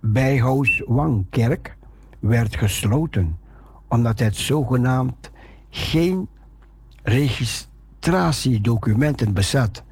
[0.00, 1.76] Bijhuis Wangkerk
[2.18, 3.38] werd gesloten
[3.88, 5.30] omdat het zogenaamd
[5.70, 6.28] geen
[8.06, 9.82] registratiedocumenten bezat.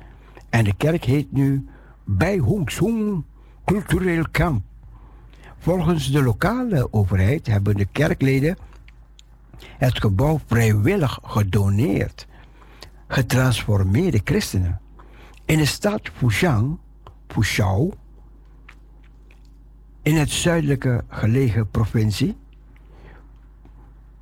[0.50, 1.66] En de kerk heet nu
[2.04, 3.24] Bijhongshoeng
[3.64, 4.64] Cultureel Kamp.
[5.58, 8.56] Volgens de lokale overheid hebben de kerkleden
[9.78, 12.26] het gebouw vrijwillig gedoneerd.
[13.08, 14.80] Getransformeerde christenen.
[15.44, 16.80] In de stad Fushan,
[17.28, 17.90] Fushao,
[20.02, 22.36] in het zuidelijke gelegen provincie,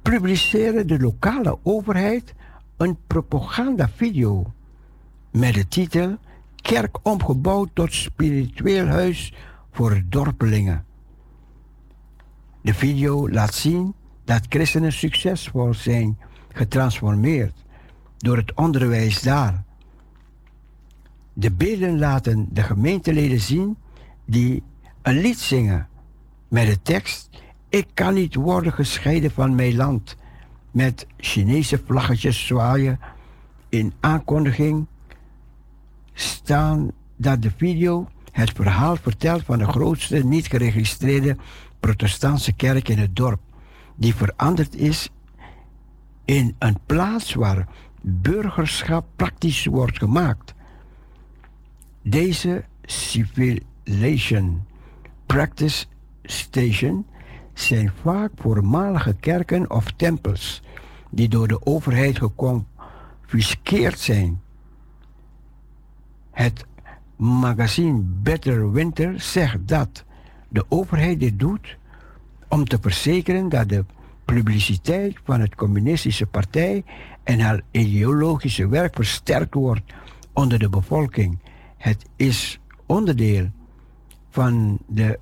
[0.02, 2.34] publiceerde de lokale overheid
[2.80, 4.52] een propagandavideo
[5.30, 6.18] met de titel
[6.56, 9.32] Kerk omgebouwd tot spiritueel huis
[9.70, 10.84] voor dorpelingen.
[12.60, 13.94] De video laat zien
[14.24, 16.18] dat christenen succesvol zijn
[16.52, 17.64] getransformeerd
[18.16, 19.64] door het onderwijs daar.
[21.32, 23.76] De beelden laten de gemeenteleden zien
[24.24, 24.62] die
[25.02, 25.88] een lied zingen
[26.48, 27.28] met de tekst
[27.68, 30.16] Ik kan niet worden gescheiden van mijn land
[30.70, 32.98] met Chinese vlaggetjes zwaaien
[33.68, 34.86] in aankondiging
[36.12, 41.36] staan dat de video het verhaal vertelt van de grootste niet geregistreerde
[41.80, 43.40] protestantse kerk in het dorp,
[43.94, 45.10] die veranderd is
[46.24, 47.68] in een plaats waar
[48.00, 50.54] burgerschap praktisch wordt gemaakt.
[52.02, 54.64] Deze civilization
[55.26, 55.86] practice
[56.22, 57.06] station
[57.60, 60.62] zijn vaak voormalige kerken of tempels
[61.10, 64.40] die door de overheid geconfiskeerd zijn.
[66.30, 66.64] Het
[67.16, 70.04] magazine Better Winter zegt dat
[70.48, 71.76] de overheid dit doet
[72.48, 73.84] om te verzekeren dat de
[74.24, 76.84] publiciteit van het communistische partij
[77.22, 79.92] en haar ideologische werk versterkt wordt
[80.32, 81.38] onder de bevolking.
[81.76, 83.50] Het is onderdeel
[84.30, 85.18] van de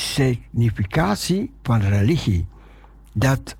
[0.00, 2.46] significatie van religie.
[3.12, 3.56] Dat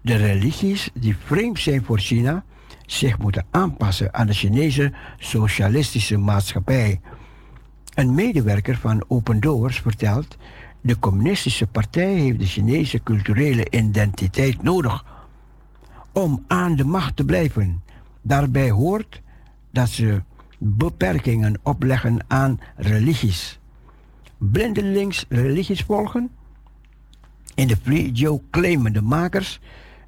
[0.00, 2.44] de religies die vreemd zijn voor China
[2.86, 7.00] zich moeten aanpassen aan de Chinese socialistische maatschappij.
[7.94, 10.36] Een medewerker van Open Doors vertelt:
[10.80, 15.04] de communistische partij heeft de Chinese culturele identiteit nodig
[16.12, 17.82] om aan de macht te blijven.
[18.22, 19.22] Daarbij hoort
[19.70, 20.22] dat ze
[20.58, 23.58] beperkingen opleggen aan religies.
[24.38, 26.30] Blindelings religies volgen.
[27.54, 29.60] In de video claimen de makers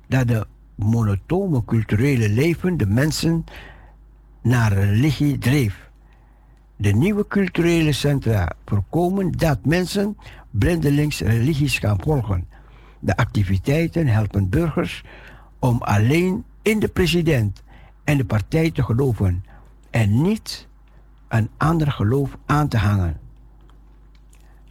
[0.07, 3.45] dat de monotone culturele leven de mensen
[4.43, 5.91] naar religie dreef.
[6.77, 10.17] De nieuwe culturele centra voorkomen dat mensen
[10.51, 12.49] blindelings religies gaan volgen.
[12.99, 15.05] De activiteiten helpen burgers
[15.59, 17.63] om alleen in de president
[18.05, 19.45] en de partij te geloven
[19.91, 20.69] en niet
[21.29, 23.29] een ander geloof aan te hangen.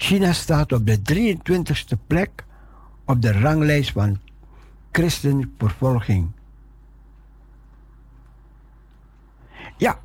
[0.02, 2.46] China staat op de 23e plek
[3.06, 4.20] op de ranglijst van
[4.92, 6.32] christenvervolging.
[9.78, 10.00] Ja,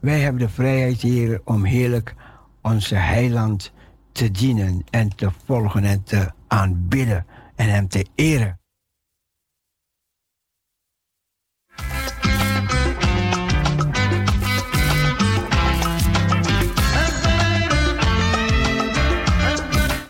[0.00, 2.14] wij hebben de vrijheid hier om heerlijk
[2.62, 3.72] onze heiland
[4.12, 8.58] te dienen en te volgen en te aanbidden en hem te eren.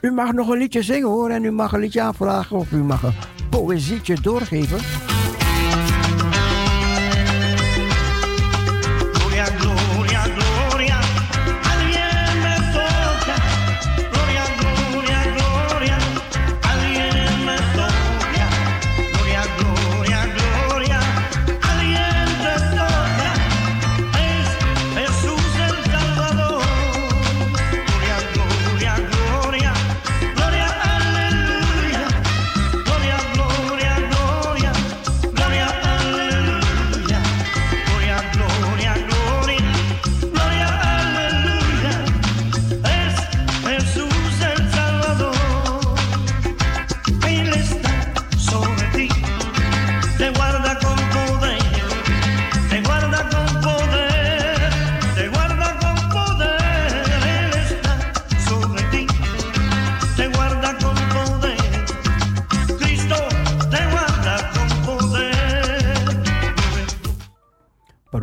[0.04, 2.76] U mag nog een liedje zingen hoor en u mag een liedje aanvragen of u
[2.76, 3.14] mag een
[3.50, 4.78] poëzietje doorgeven.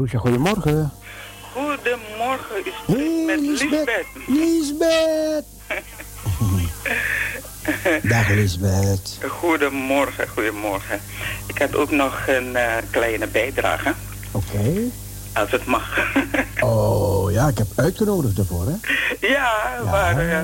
[0.09, 0.91] Goedemorgen.
[1.53, 4.05] Goedemorgen, u spreekt met Lisbeth.
[4.27, 5.45] Lisbeth.
[8.11, 9.17] Dag Lisbeth.
[9.29, 11.01] Goedemorgen, goedemorgen.
[11.47, 13.93] Ik had ook nog een eh, kleine bijdrage,
[14.31, 14.73] Oké.
[15.33, 15.99] als het mag.
[16.59, 18.75] Oh ja, ik heb uitgenodigd ervoor, hè?
[19.27, 19.51] ja,
[19.85, 20.39] maar eh,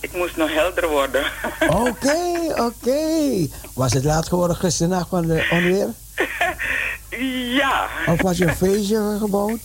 [0.00, 1.22] ik moest nog helder worden.
[1.88, 2.16] Oké,
[2.62, 3.48] oké.
[3.74, 5.88] Was het laat geworden gisternacht van de onweer?
[7.60, 7.88] ja.
[8.06, 9.60] Of was je een feestje gebouwd?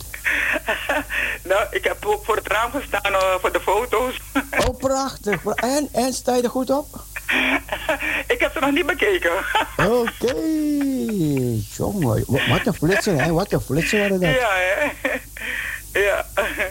[1.50, 4.20] nou, ik heb ook voor het raam gestaan eh, voor de foto's.
[4.68, 5.44] Oh, prachtig.
[5.44, 6.86] En, en sta je er goed op?
[8.26, 9.30] ik heb ze nog niet bekeken.
[9.76, 10.34] Oké.
[11.76, 13.32] Jongen, wa- wat een flitser, hè?
[13.32, 14.30] Wat een flitser waren dat.
[14.34, 15.10] ja, hè?
[16.00, 16.26] ja.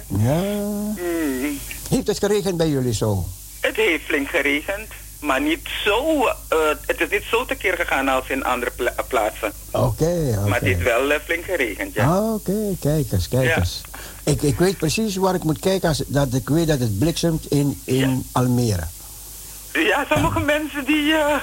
[0.07, 0.41] Ja.
[0.41, 1.60] Mm.
[1.89, 3.26] Heeft het geregend bij jullie zo?
[3.60, 4.91] Het heeft flink geregend,
[5.24, 6.26] maar niet zo.
[6.28, 9.52] eh, het is niet zo tekeer gegaan als in andere pla- plaatsen.
[9.72, 10.40] Oké.
[10.45, 12.06] Maar het heeft wel eh, flink geregend, ja.
[12.16, 13.58] Ah, Oké, kijk eens, kijk Ja.
[13.58, 13.82] eens.
[14.24, 17.45] Ik, ik weet precies waar ik moet kijken als dat ik weet dat het bliksemt
[17.52, 18.84] in, in Almere.
[19.74, 21.36] Ja, sommige mensen die eh,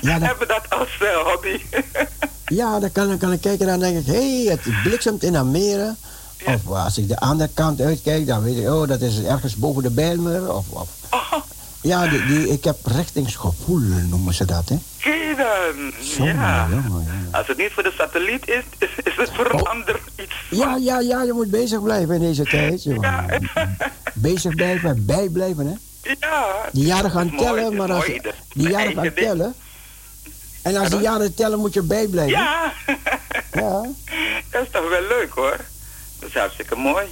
[0.00, 0.88] Ja, dat- hebben dat als
[1.24, 1.60] hobby.
[2.48, 5.22] Ja, dan kan, dan kan ik kijken en dan denk ik, hé, hey, het bliksemt
[5.22, 5.94] in Almere.
[6.46, 6.54] Ja.
[6.54, 9.82] Of als ik de andere kant uitkijk, dan weet ik, oh, dat is ergens boven
[9.82, 10.54] de Bijlmer.
[10.54, 10.88] Of, of.
[11.10, 11.32] oh,
[11.86, 14.76] Ja, die, die, ik heb richtingsgevoel, noemen ze dat, hè?
[16.16, 16.68] Jongen, ja.
[16.70, 17.28] jongen.
[17.32, 19.70] Als het niet voor de satelliet is, is, is het voor een Oh.
[19.70, 20.34] ander iets.
[20.50, 23.50] Ja, ja, ja, je moet bezig blijven in deze tijd, jongen.
[24.14, 25.74] Bezig blijven, bijblijven, hè?
[26.20, 26.46] Ja.
[26.72, 28.20] Die jaren gaan mooi, tellen, maar als mooi,
[28.52, 29.14] die jaren gaan ding.
[29.14, 29.54] tellen.
[30.62, 32.32] En als die jaren tellen, moet je bijblijven.
[32.38, 32.72] Ja.
[33.52, 33.80] Ja.
[34.50, 35.56] dat is toch wel leuk hoor.
[36.18, 37.06] Dat is hartstikke mooi.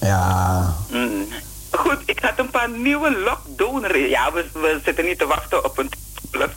[0.00, 0.76] Ja.
[0.90, 1.26] Mm.
[1.72, 5.90] Goed, ik had een paar nieuwe lockdown Ja, we, zitten niet te wachten op een
[6.20, 6.56] toekomst.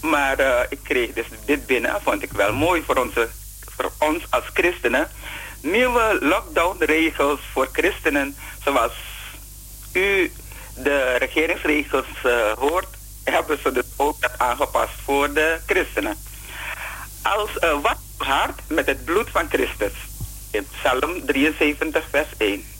[0.00, 3.28] Maar eh, ik kreeg dus dit binnen, vond ik wel mooi voor, onze,
[3.76, 5.08] voor ons als christenen.
[5.60, 8.92] Nieuwe lockdown-regels voor christenen, zoals
[9.92, 10.32] u
[10.76, 12.88] de regeringsregels eh, hoort,
[13.24, 16.16] hebben ze dus ook dat aangepast voor de christenen.
[17.22, 19.92] Als uh, wat hart met het bloed van Christus.
[20.50, 22.73] In Psalm 73, vers 1.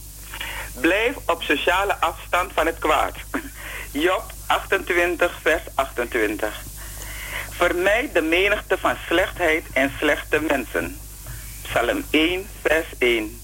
[0.81, 3.15] Blijf op sociale afstand van het kwaad.
[3.91, 6.63] Job 28, vers 28.
[7.51, 10.99] Vermijd de menigte van slechtheid en slechte mensen.
[11.63, 13.41] Psalm 1, vers 1.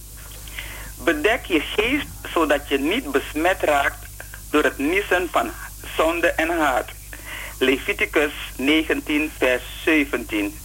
[1.04, 4.06] Bedek je geest zodat je niet besmet raakt
[4.50, 5.50] door het niezen van
[5.96, 6.88] zonde en haat.
[7.58, 10.58] Leviticus 19, vers 17.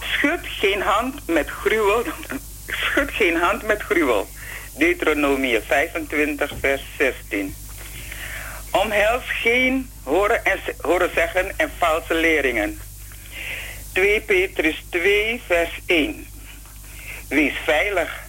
[0.00, 2.02] Schud geen hand met gruwel.
[2.82, 4.28] Schud geen hand met gruwel.
[4.76, 7.54] Deuteronomie 25, vers 16.
[8.70, 12.80] Omhels geen horen, en, horen zeggen en valse leringen.
[13.92, 16.26] 2 Petrus 2, vers 1.
[17.28, 18.22] Wees veilig,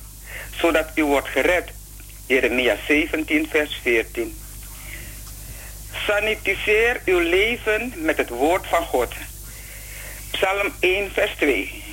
[0.60, 1.72] zodat u wordt gered.
[2.28, 4.38] Jeremia 17, vers 14.
[6.06, 9.14] Sanitiseer uw leven met het woord van God.
[10.32, 11.84] Psalm 1, vers 2.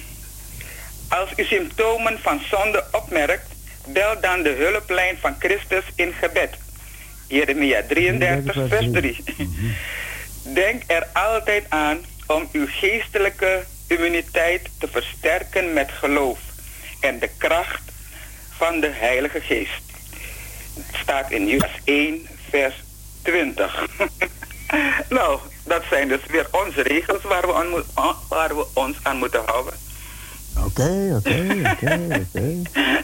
[1.08, 3.53] Als u symptomen van zonde opmerkt,
[3.86, 6.50] bel dan de hulplijn van Christus in gebed.
[7.28, 9.24] Jeremia 33, vers 3.
[10.42, 16.38] Denk er altijd aan om uw geestelijke immuniteit te versterken met geloof
[17.00, 17.82] en de kracht
[18.56, 19.82] van de Heilige Geest.
[20.74, 22.74] Het staat in Judas 1, vers
[23.22, 23.86] 20.
[25.08, 27.86] nou, dat zijn dus weer onze regels waar we, aan moet-
[28.28, 29.74] waar we ons aan moeten houden.
[30.66, 32.62] Oké, oké, oké, oké.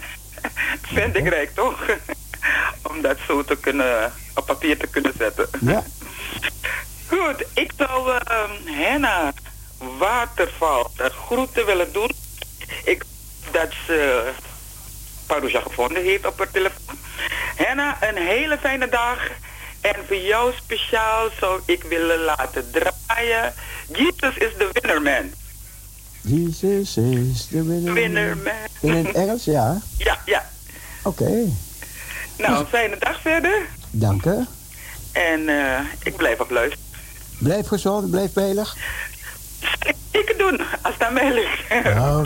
[0.82, 1.80] Vind ik rijk toch?
[2.90, 5.48] Om dat zo te kunnen, op papier te kunnen zetten.
[5.60, 5.84] Ja.
[7.10, 9.32] Goed, ik zou ehm Henna
[9.98, 12.10] Waterval de groeten willen doen.
[12.84, 13.04] Ik
[13.50, 14.30] dat ze
[15.26, 16.98] Parousia gevonden heeft op haar telefoon.
[17.56, 19.18] Henna, een hele fijne dag.
[19.80, 23.54] En voor jou speciaal zou ik willen laten draaien.
[23.86, 25.32] Jesus is the winner man.
[26.22, 27.92] Jesus is the winner.
[27.92, 28.52] Winner man.
[28.80, 29.80] In het Engels, ja.
[29.98, 30.48] Ja, ja.
[31.02, 31.48] Oké.
[32.38, 33.66] Nou, een fijne dag verder.
[33.90, 34.46] Dank u.
[35.12, 36.84] En eh, ik blijf op luisteren.
[37.38, 38.76] Blijf gezond, blijf veilig.
[40.10, 41.60] Ik doen, als aan mij ligt.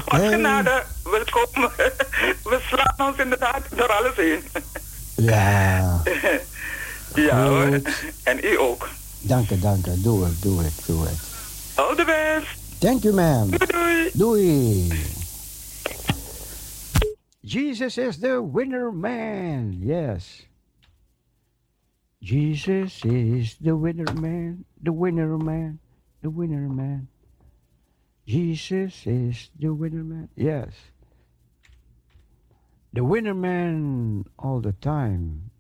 [0.05, 0.29] Oké.
[0.29, 1.71] Genade, we komen.
[2.43, 4.43] We slaan ons inderdaad door alles heen.
[5.17, 6.03] Ja.
[7.15, 7.81] ja hoor.
[8.23, 8.89] En u ook.
[9.21, 9.91] Dank u, dank u.
[9.95, 11.19] Doe het, doe het, doe het.
[11.75, 12.64] All the best.
[12.85, 13.49] Thank you, ma'am.
[13.49, 14.89] Doei doei.
[14.89, 15.15] Doei.
[17.43, 19.73] Jesus is the winner man.
[19.81, 20.43] Yes.
[22.21, 24.67] Jesus is the winner man.
[24.83, 25.79] The winner man.
[26.21, 27.09] The winner man.
[28.27, 30.29] Jesus is the winner man.
[30.37, 30.75] Yes.
[32.93, 35.51] The winner man all the time.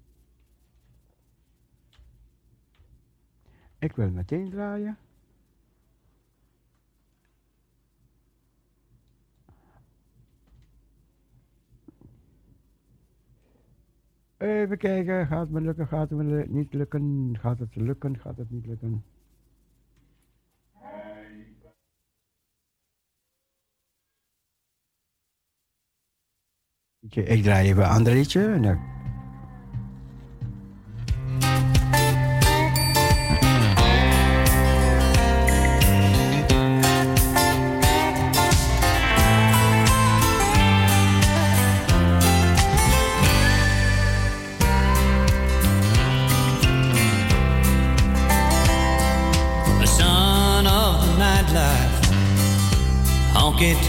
[3.80, 4.98] Ik wil meteen draaien.
[14.38, 18.36] Even kijken, gaat het me lukken, gaat het me niet lukken, gaat het lukken, gaat
[18.36, 19.04] het niet lukken.
[27.10, 28.93] Ik draai even een ander liedje.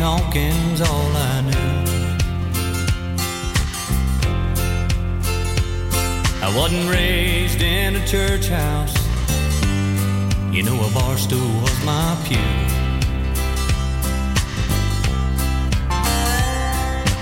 [0.05, 1.71] Tonking's all I knew.
[6.43, 8.95] I wasn't raised in a church house.
[10.51, 12.37] You know, a bar stool was my pew.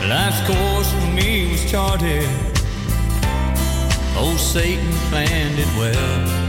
[0.09, 2.27] Life's course for me was charted.
[4.17, 6.42] Old Satan planned it well.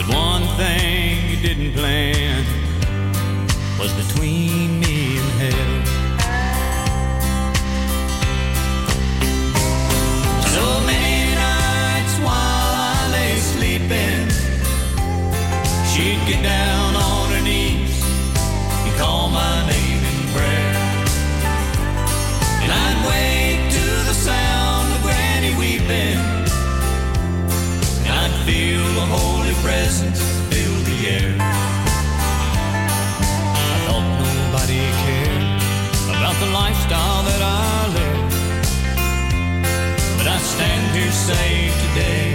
[0.00, 2.42] But one thing you didn't plan
[3.78, 5.74] was between me and hell.
[10.54, 14.30] So many nights while I lay sleeping,
[15.92, 16.79] she'd get down
[36.62, 38.32] lifestyle that I live.
[40.18, 42.29] But I stand here saved today.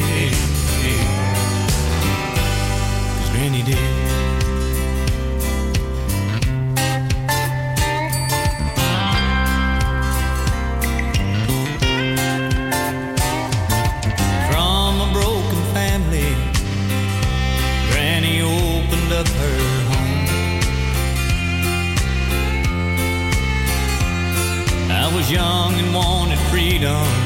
[26.76, 27.25] Freedom.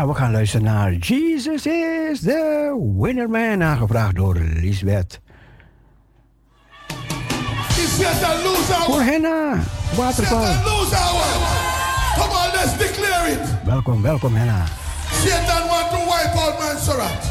[0.00, 5.20] Ja, we gaan luisteren naar Jesus is the Winner Man, aangevraagd door Lisbeth.
[8.44, 9.02] Lose Voor?
[9.02, 9.58] Henna,
[9.96, 10.40] waterval.
[10.40, 10.96] Lose.
[12.14, 13.64] Come on, let's declare it.
[13.64, 14.64] Welkom, welkom Henna.
[15.12, 17.22] Satan want to wipe out Montserrat.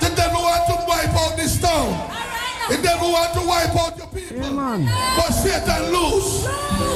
[0.00, 1.96] The devil want to wipe out this town.
[2.68, 4.52] The devil want to wipe out your people.
[4.52, 6.46] Man, But Satan lose.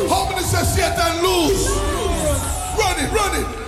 [0.09, 1.69] How many say Satan lose?
[2.79, 3.66] Run it, run it.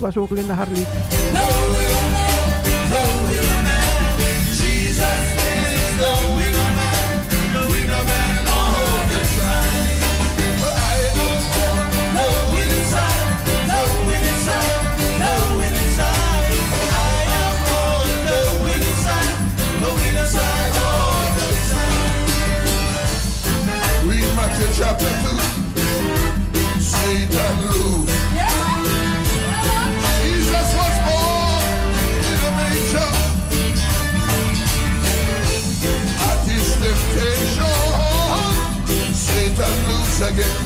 [0.00, 0.86] pasó con la Harley.
[40.22, 40.59] again.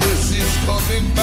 [0.00, 1.15] This is coming.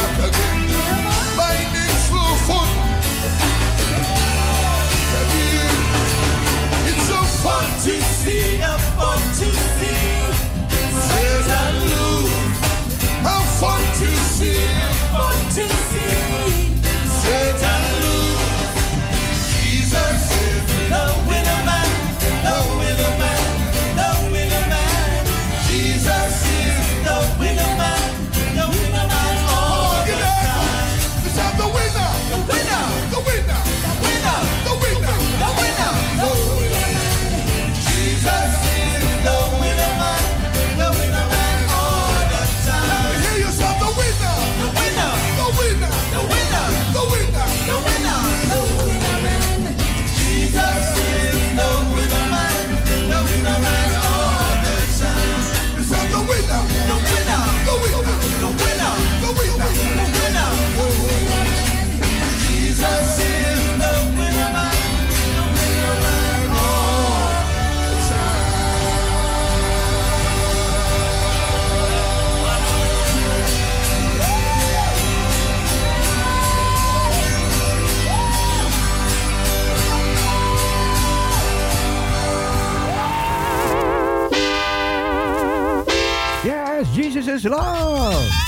[87.33, 88.42] is love.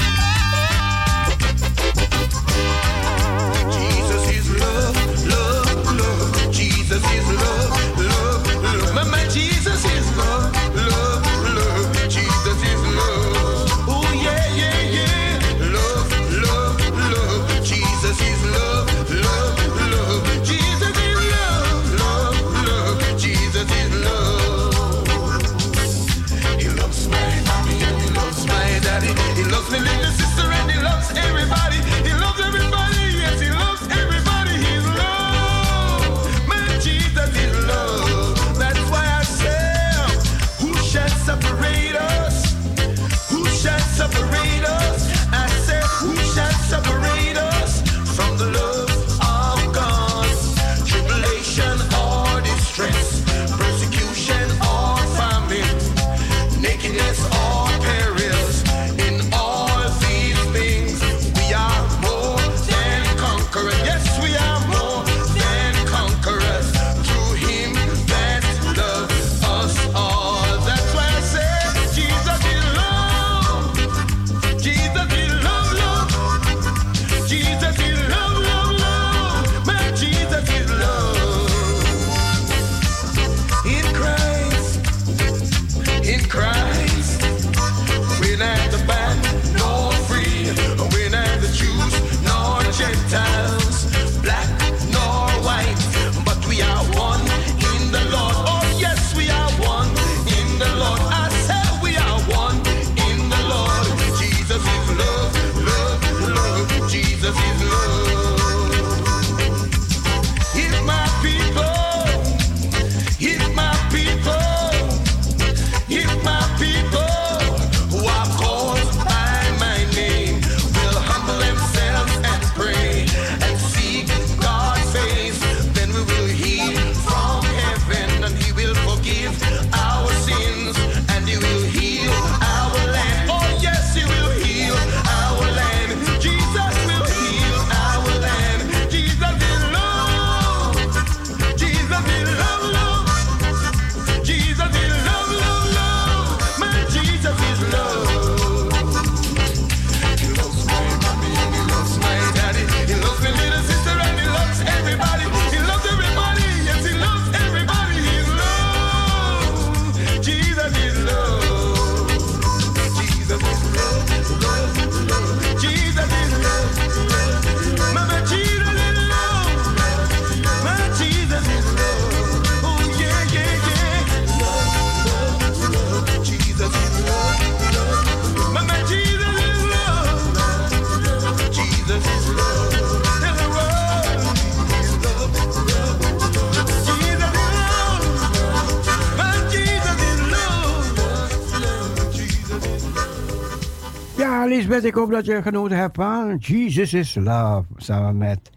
[194.47, 197.63] Lisbeth, ik hoop dat je genoten hebt van Jesus is Love.
[197.77, 198.51] Samen met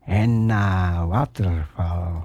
[0.00, 2.24] Henna Waterval.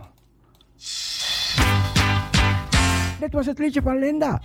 [3.19, 4.41] Dit was het liedje van Linda.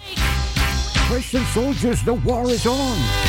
[1.09, 3.28] Christian Soldiers, the war is on.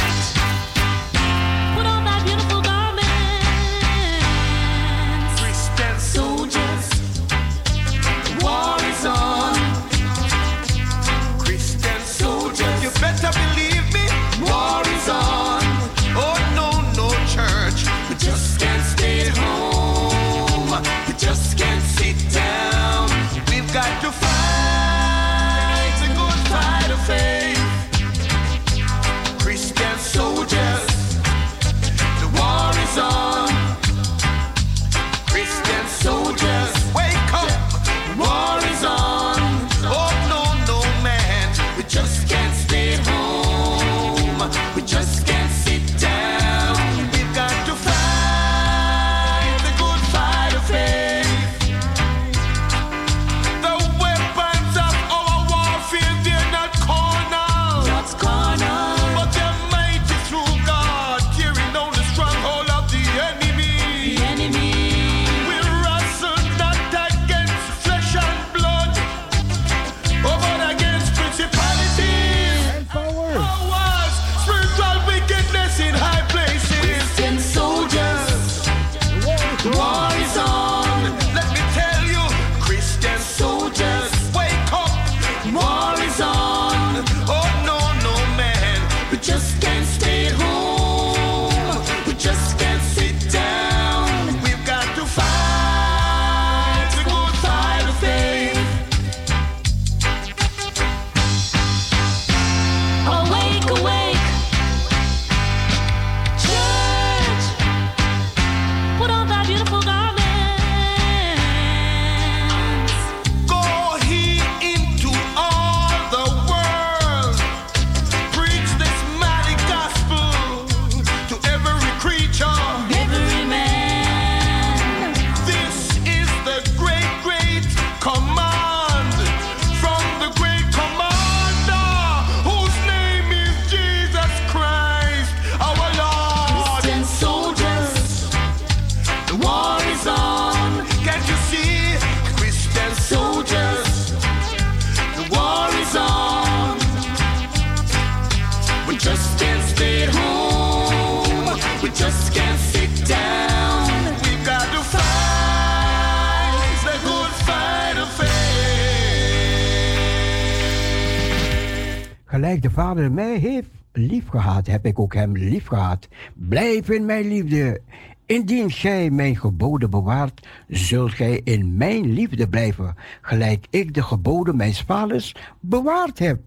[163.08, 166.08] Mij heeft lief gehad, heb ik ook hem lief gehad.
[166.34, 167.82] Blijf in mijn liefde.
[168.26, 174.56] Indien gij mijn geboden bewaart, zult gij in mijn liefde blijven, gelijk ik de geboden
[174.56, 176.40] mijns vaders bewaard heb.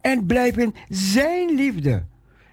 [0.00, 2.02] En blijf in zijn liefde.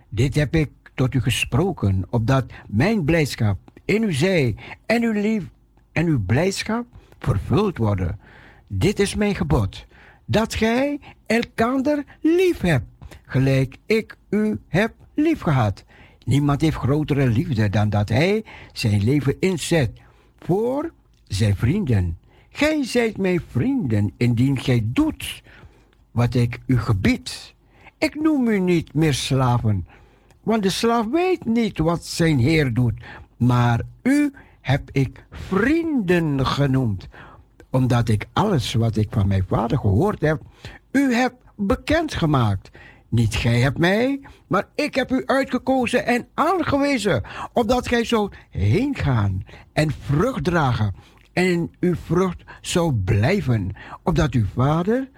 [0.10, 4.56] Dit heb ik tot u gesproken, opdat mijn blijdschap in u zij
[4.86, 5.44] en uw lief
[5.92, 6.86] en uw blijdschap
[7.20, 8.20] vervuld worden.
[8.68, 9.86] Dit is mijn gebod,
[10.26, 12.86] dat gij elkander lief hebt
[13.26, 15.84] gelijk ik u heb liefgehad.
[16.24, 19.92] Niemand heeft grotere liefde dan dat hij zijn leven inzet
[20.40, 20.94] voor
[21.28, 22.18] zijn vrienden.
[22.50, 25.44] Gij zijt mijn vrienden indien gij doet
[26.12, 27.54] wat ik u gebied.
[27.98, 29.88] Ik noem u niet meer slaven,
[30.44, 32.94] want de slaaf weet niet wat zijn heer doet,
[33.38, 37.08] maar u heb ik vrienden genoemd,
[37.70, 40.42] omdat ik alles wat ik van mijn vader gehoord heb,
[40.92, 42.70] u heb bekendgemaakt.
[43.10, 47.24] Niet gij hebt mij, maar ik heb u uitgekozen en aangewezen,
[47.54, 50.96] opdat gij zou heen gaan en vrucht dragen
[51.34, 53.72] en uw vrucht zou blijven,
[54.04, 55.10] opdat uw vader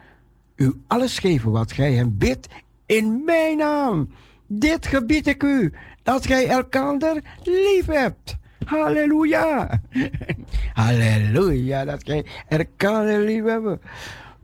[0.57, 2.47] u alles geven wat gij hem bidt
[2.85, 4.09] in mijn naam.
[4.47, 5.73] Dit gebied ik u,
[6.03, 8.37] dat gij elkander lief hebt.
[8.65, 9.81] Halleluja.
[10.73, 13.81] Halleluja, dat gij elkaar lief hebben.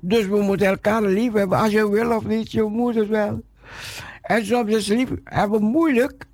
[0.06, 3.42] Dus we moeten elkaar lief hebben, als je wil of niet, je moet het wel.
[4.22, 6.26] En soms is lief hebben moeilijk,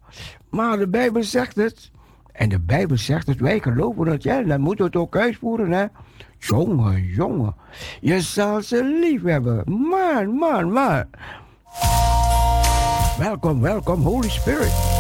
[0.49, 1.91] maar de Bijbel zegt het.
[2.31, 5.71] En de Bijbel zegt het, wij geloven het, ja, dan moeten we het ook uitvoeren,
[5.71, 5.85] hè.
[6.37, 7.55] Jongen, jongen,
[8.01, 9.63] je zal ze lief hebben.
[9.65, 11.05] Man, man, man.
[13.17, 14.98] Welkom, welkom, Holy Spirit.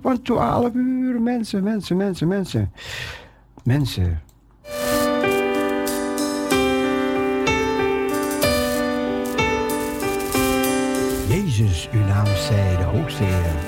[0.00, 1.20] klok van 12 uur.
[1.20, 2.72] Mensen, mensen, mensen, mensen.
[3.62, 4.20] Mensen.
[11.28, 13.59] Jezus, uw naam zij de hoogste Heer.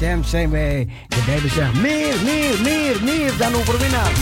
[0.00, 4.12] met zijn wij, de Bijbel zegt, meer, meer, meer, meer dan overwinnaar.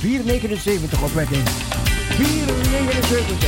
[0.00, 1.48] 479 opwekking.
[1.48, 3.38] 479.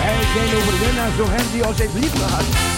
[0.00, 2.77] Wij zijn overwinnaar, zo hem die ons heeft lief gehad.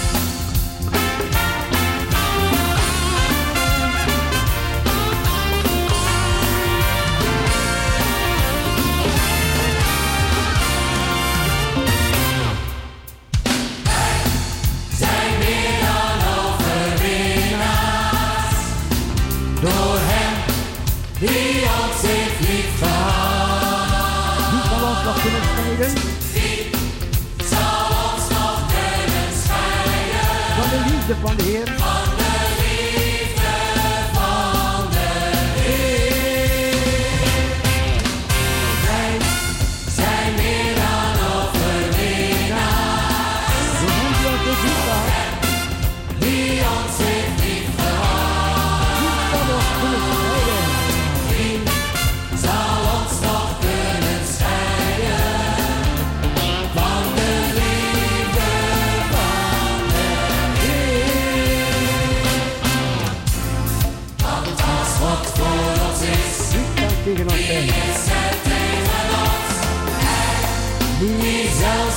[31.17, 32.00] van de heer.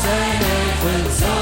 [0.02, 1.33] Niet zelfs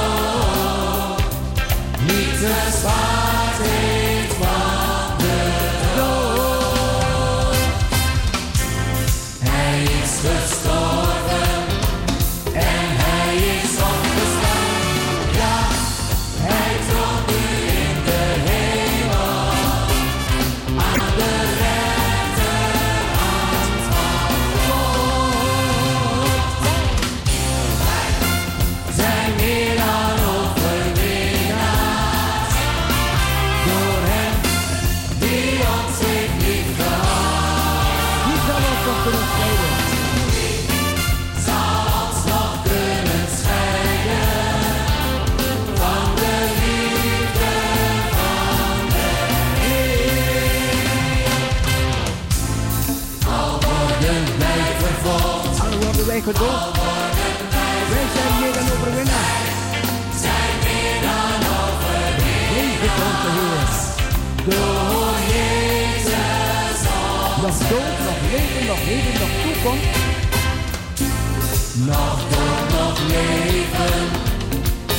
[56.26, 56.50] Al worden
[57.90, 59.50] wij zijn meer dan overwinnaars.
[60.22, 61.42] zijn meer dan
[62.56, 63.86] Leven onze Heer.
[64.50, 66.80] door Jezus
[67.42, 69.98] Nog dood, nog leven, nog leven, nog toekomst.
[71.74, 74.04] nog dood, nog leven,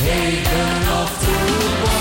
[0.03, 1.92] heden of toekomst.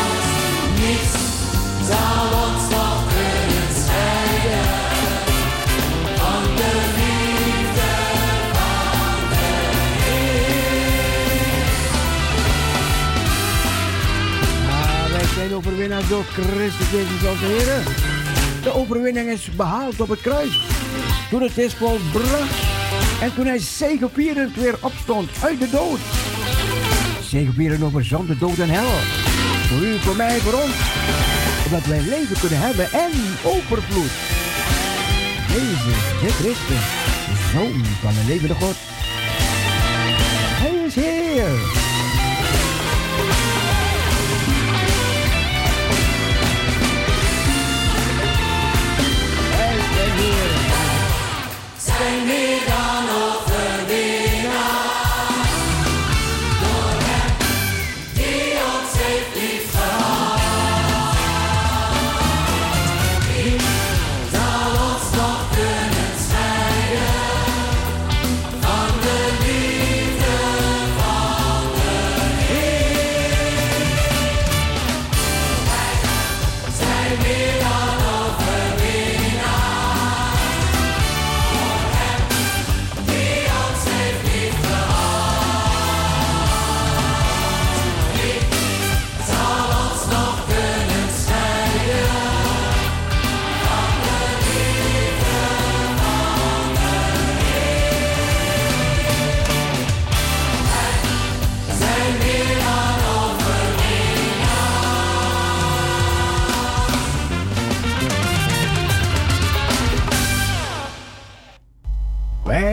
[15.42, 17.84] Zijn overwinnaars door Christus Jezus onze Heer.
[18.64, 20.66] De overwinning is behaald op het kruis.
[21.30, 22.60] Toen het is volbracht.
[23.22, 26.00] En toen hij zegevierend weer opstond uit de dood.
[27.22, 28.92] Zegevierend over zonde, dood en hel.
[29.68, 30.76] Voor u, voor mij, voor ons.
[31.64, 33.12] Zodat wij leven kunnen hebben en
[33.44, 34.14] overvloed.
[35.48, 36.86] Jezus, de Christus,
[37.52, 38.76] Zoon van de levende God.
[40.62, 41.81] Hij is Heer.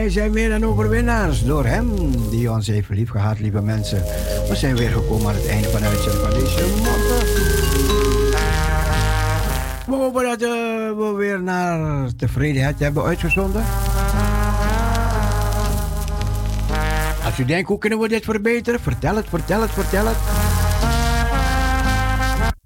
[0.09, 1.89] Wij zijn meer dan overwinnaars door Hem
[2.29, 4.03] die ons heeft lief gehad, lieve mensen.
[4.47, 6.55] We zijn weer gekomen aan het einde van de uitzending van deze.
[9.85, 10.49] We hopen dat eh,
[10.97, 13.63] we weer naar tevredenheid hebben uitgezonden.
[17.25, 18.79] Als u denkt, hoe kunnen we dit verbeteren?
[18.79, 20.38] Vertel het, vertel het, vertel het.